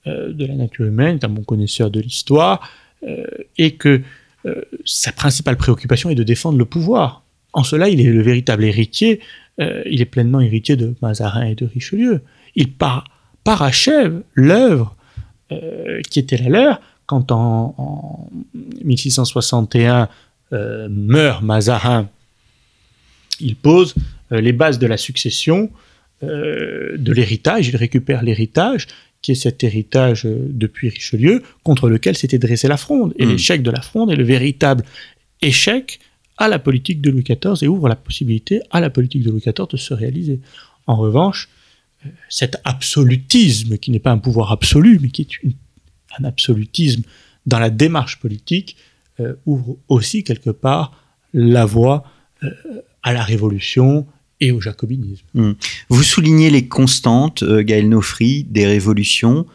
de 0.09 0.45
la 0.45 0.55
nature 0.55 0.85
humaine, 0.85 1.15
est 1.15 1.25
un 1.25 1.29
bon 1.29 1.43
connaisseur 1.43 1.91
de 1.91 1.99
l'histoire, 1.99 2.69
euh, 3.07 3.25
et 3.57 3.71
que 3.75 4.01
sa 4.85 5.11
principale 5.11 5.57
préoccupation 5.57 6.09
est 6.09 6.15
de 6.15 6.23
défendre 6.23 6.57
le 6.57 6.63
pouvoir. 6.63 7.23
En 7.51 7.63
cela, 7.63 7.89
il 7.89 7.99
est 7.99 8.09
le 8.09 8.21
véritable 8.21 8.63
héritier, 8.63 9.19
il 9.57 10.01
est 10.01 10.05
pleinement 10.05 10.39
héritier 10.39 10.77
de 10.77 10.95
Mazarin 11.01 11.43
et 11.43 11.55
de 11.55 11.65
Richelieu. 11.65 12.21
Il 12.55 12.69
parachève 13.43 14.21
l'œuvre 14.33 14.95
qui 16.09 16.19
était 16.19 16.37
la 16.37 16.47
leur 16.47 16.81
quand 17.05 17.33
en, 17.33 17.75
en 17.77 18.29
1661 18.85 20.07
meurt 20.89 21.43
Mazarin 21.43 22.07
il 23.39 23.55
pose 23.55 23.95
euh, 24.31 24.41
les 24.41 24.51
bases 24.51 24.79
de 24.79 24.87
la 24.87 24.97
succession, 24.97 25.69
euh, 26.23 26.95
de 26.97 27.13
l'héritage, 27.13 27.67
il 27.67 27.75
récupère 27.75 28.23
l'héritage, 28.23 28.87
qui 29.21 29.33
est 29.33 29.35
cet 29.35 29.63
héritage 29.63 30.25
euh, 30.25 30.47
depuis 30.49 30.89
Richelieu, 30.89 31.43
contre 31.63 31.89
lequel 31.89 32.15
s'était 32.15 32.39
dressée 32.39 32.67
la 32.67 32.77
fronde. 32.77 33.13
Et 33.17 33.25
hmm. 33.25 33.29
l'échec 33.29 33.63
de 33.63 33.71
la 33.71 33.81
fronde 33.81 34.11
est 34.11 34.15
le 34.15 34.23
véritable 34.23 34.83
échec 35.41 35.99
à 36.37 36.47
la 36.47 36.59
politique 36.59 37.01
de 37.01 37.09
Louis 37.09 37.23
XIV 37.23 37.63
et 37.63 37.67
ouvre 37.67 37.89
la 37.89 37.95
possibilité 37.95 38.61
à 38.71 38.79
la 38.79 38.89
politique 38.89 39.23
de 39.23 39.31
Louis 39.31 39.41
XIV 39.41 39.67
de 39.69 39.77
se 39.77 39.93
réaliser. 39.93 40.39
En 40.87 40.95
revanche, 40.95 41.49
cet 42.29 42.57
absolutisme, 42.63 43.77
qui 43.77 43.91
n'est 43.91 43.99
pas 43.99 44.11
un 44.11 44.17
pouvoir 44.19 44.53
absolu, 44.53 44.99
mais 45.01 45.09
qui 45.09 45.23
est 45.23 45.53
un 46.17 46.23
absolutisme 46.23 47.03
dans 47.45 47.59
la 47.59 47.69
démarche 47.69 48.19
politique, 48.19 48.77
ouvre 49.45 49.75
aussi 49.89 50.23
quelque 50.23 50.49
part 50.49 51.03
la 51.33 51.65
voie 51.65 52.05
à 53.03 53.11
la 53.11 53.21
Révolution 53.21 54.07
et 54.41 54.51
au 54.51 54.61
jacobinisme. 54.61 55.25
Hmm. 55.33 55.53
Vous 55.89 56.03
soulignez 56.03 56.49
les 56.49 56.67
constantes, 56.67 57.43
euh, 57.43 57.63
Gaël 57.63 57.89
Nofri, 57.89 58.45
des 58.49 58.65
révolutions. 58.65 59.45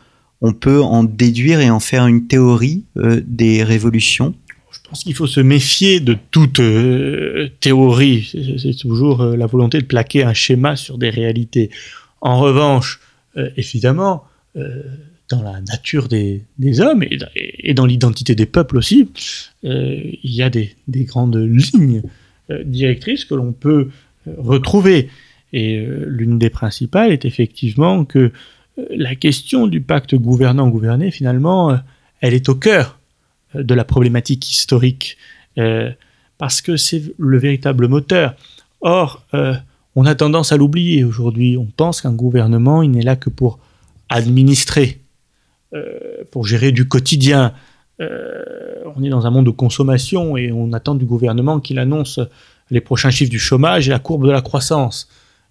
On 0.41 0.53
peut 0.53 0.83
en 0.83 1.05
déduire 1.05 1.61
et 1.61 1.71
en 1.71 1.81
faire 1.81 2.07
une 2.07 2.27
théorie 2.27 2.85
euh, 2.97 3.23
des 3.27 3.63
révolutions? 3.63 4.35
Je 4.71 4.79
pense 4.89 5.05
qu'il 5.05 5.15
faut 5.15 5.27
se 5.27 5.41
méfier 5.41 6.01
de 6.01 6.17
toute 6.31 6.61
euh, 6.61 7.49
théorie. 7.61 8.31
C'est 8.59 8.77
toujours 8.77 9.25
la 9.25 9.47
volonté 9.47 9.79
de 9.81 9.87
plaquer 9.87 10.25
un 10.25 10.35
schéma 10.35 10.77
sur 10.77 10.99
des 10.99 11.11
réalités. 11.11 11.71
En 12.21 12.39
revanche, 12.39 13.01
évidemment, 13.57 14.25
dans 14.55 15.43
la 15.43 15.61
nature 15.61 16.09
des, 16.09 16.45
hommes 16.81 17.05
et, 17.05 17.75
dans 17.75 17.87
l'identité 17.87 18.35
des 18.35 18.47
peuples 18.47 18.77
aussi, 18.77 19.09
il 19.63 20.19
y 20.23 20.43
a 20.43 20.51
des 20.51 20.75
grandes 20.89 21.37
lignes 21.37 22.03
euh, 22.51 22.63
directrices 22.63 23.25
que 23.25 23.35
l'on 23.35 23.53
peut 23.53 23.89
euh, 24.27 24.35
retrouver. 24.39 25.11
Et 25.53 25.79
euh, 25.79 26.05
l'une 26.09 26.39
des 26.39 26.51
principales 26.51 27.13
est 27.13 27.25
effectivement 27.25 28.05
que 28.05 28.33
la 28.91 29.15
question 29.15 29.67
du 29.67 29.81
pacte 29.81 30.17
gouvernant-gouverné, 30.17 31.13
finalement, 31.13 31.79
elle 32.21 32.35
est 32.35 32.49
au 32.49 32.57
cœur 32.57 32.99
de 33.55 33.73
la 33.73 33.85
problématique 33.85 34.51
historique, 34.51 35.17
parce 36.39 36.61
que 36.61 36.77
c'est 36.77 37.15
le 37.17 37.39
véritable 37.39 37.87
moteur. 37.87 38.35
Or, 38.81 39.25
on 39.95 40.07
a 40.07 40.17
tendance 40.17 40.51
à 40.51 40.57
l'oublier 40.57 41.05
aujourd'hui. 41.05 41.57
On 41.57 41.67
pense 41.67 42.01
qu'un 42.01 42.13
gouvernement, 42.13 42.83
il 42.83 42.91
n'est 42.91 43.05
là 43.05 43.15
que 43.15 43.31
pour 43.31 43.61
administrer, 44.09 44.99
pour 46.33 46.45
gérer 46.45 46.73
du 46.73 46.89
quotidien, 46.89 47.55
euh, 48.01 48.75
on 48.97 49.03
est 49.05 49.09
dans 49.09 49.27
un 49.27 49.31
monde 49.31 49.47
de 49.47 49.51
consommation 49.51 50.37
et 50.37 50.51
on 50.53 50.73
attend 50.73 50.95
du 50.95 51.05
gouvernement 51.05 51.61
qu'il 51.61 51.79
annonce 51.79 52.21
les 52.75 52.81
prochains 52.81 53.11
chiffres 53.11 53.31
du 53.31 53.39
chômage 53.39 53.89
et 53.89 53.91
la 53.91 54.01
courbe 54.01 54.27
de 54.27 54.33
la 54.33 54.43
croissance. 54.43 55.09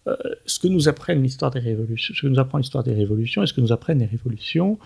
Euh, 0.07 0.15
ce 0.45 0.59
que 0.59 0.67
nous 0.67 0.89
apprennent 0.89 1.23
l'histoire 1.23 1.51
des 1.51 1.61
révolutions, 1.61 2.13
ce 2.13 2.21
que 2.21 2.27
nous 2.27 2.57
l'histoire 2.57 2.83
des 2.83 2.93
révolutions 2.93 3.41
et 3.41 3.47
ce 3.47 3.53
que 3.53 3.61
nous 3.61 3.71
apprennent 3.71 3.99
les 3.99 4.05
révolutions, 4.05 4.77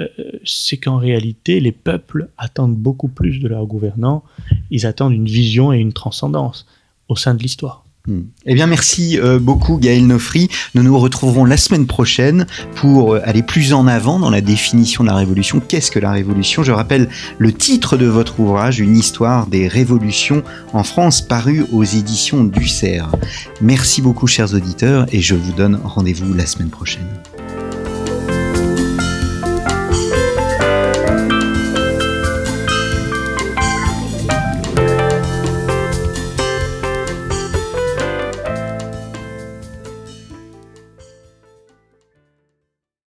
euh, 0.00 0.08
c'est 0.44 0.76
qu'en 0.76 0.96
réalité, 0.96 1.60
les 1.60 1.70
peuples 1.70 2.28
attendent 2.36 2.76
beaucoup 2.76 3.06
plus 3.06 3.38
de 3.38 3.46
leurs 3.46 3.66
gouvernants. 3.66 4.24
Ils 4.70 4.86
attendent 4.86 5.14
une 5.14 5.26
vision 5.26 5.72
et 5.72 5.78
une 5.78 5.92
transcendance 5.92 6.66
au 7.08 7.14
sein 7.14 7.34
de 7.34 7.42
l'histoire. 7.42 7.83
Hmm. 8.06 8.24
Eh 8.44 8.54
bien, 8.54 8.66
merci 8.66 9.18
euh, 9.18 9.38
beaucoup 9.38 9.78
Gaël 9.78 10.06
Nofri. 10.06 10.50
Nous 10.74 10.82
nous 10.82 10.98
retrouverons 10.98 11.46
la 11.46 11.56
semaine 11.56 11.86
prochaine 11.86 12.46
pour 12.74 13.14
euh, 13.14 13.22
aller 13.24 13.42
plus 13.42 13.72
en 13.72 13.86
avant 13.86 14.18
dans 14.18 14.28
la 14.28 14.42
définition 14.42 15.04
de 15.04 15.08
la 15.08 15.14
révolution. 15.14 15.58
Qu'est-ce 15.58 15.90
que 15.90 15.98
la 15.98 16.10
révolution? 16.10 16.62
Je 16.62 16.72
rappelle 16.72 17.08
le 17.38 17.52
titre 17.52 17.96
de 17.96 18.04
votre 18.04 18.40
ouvrage, 18.40 18.78
Une 18.78 18.94
histoire 18.94 19.46
des 19.46 19.68
révolutions 19.68 20.42
en 20.74 20.84
France, 20.84 21.22
paru 21.22 21.64
aux 21.72 21.84
éditions 21.84 22.44
du 22.44 22.68
Merci 23.62 24.02
beaucoup 24.02 24.26
chers 24.26 24.52
auditeurs 24.52 25.06
et 25.10 25.22
je 25.22 25.34
vous 25.34 25.52
donne 25.52 25.80
rendez-vous 25.82 26.34
la 26.34 26.44
semaine 26.44 26.70
prochaine. 26.70 27.08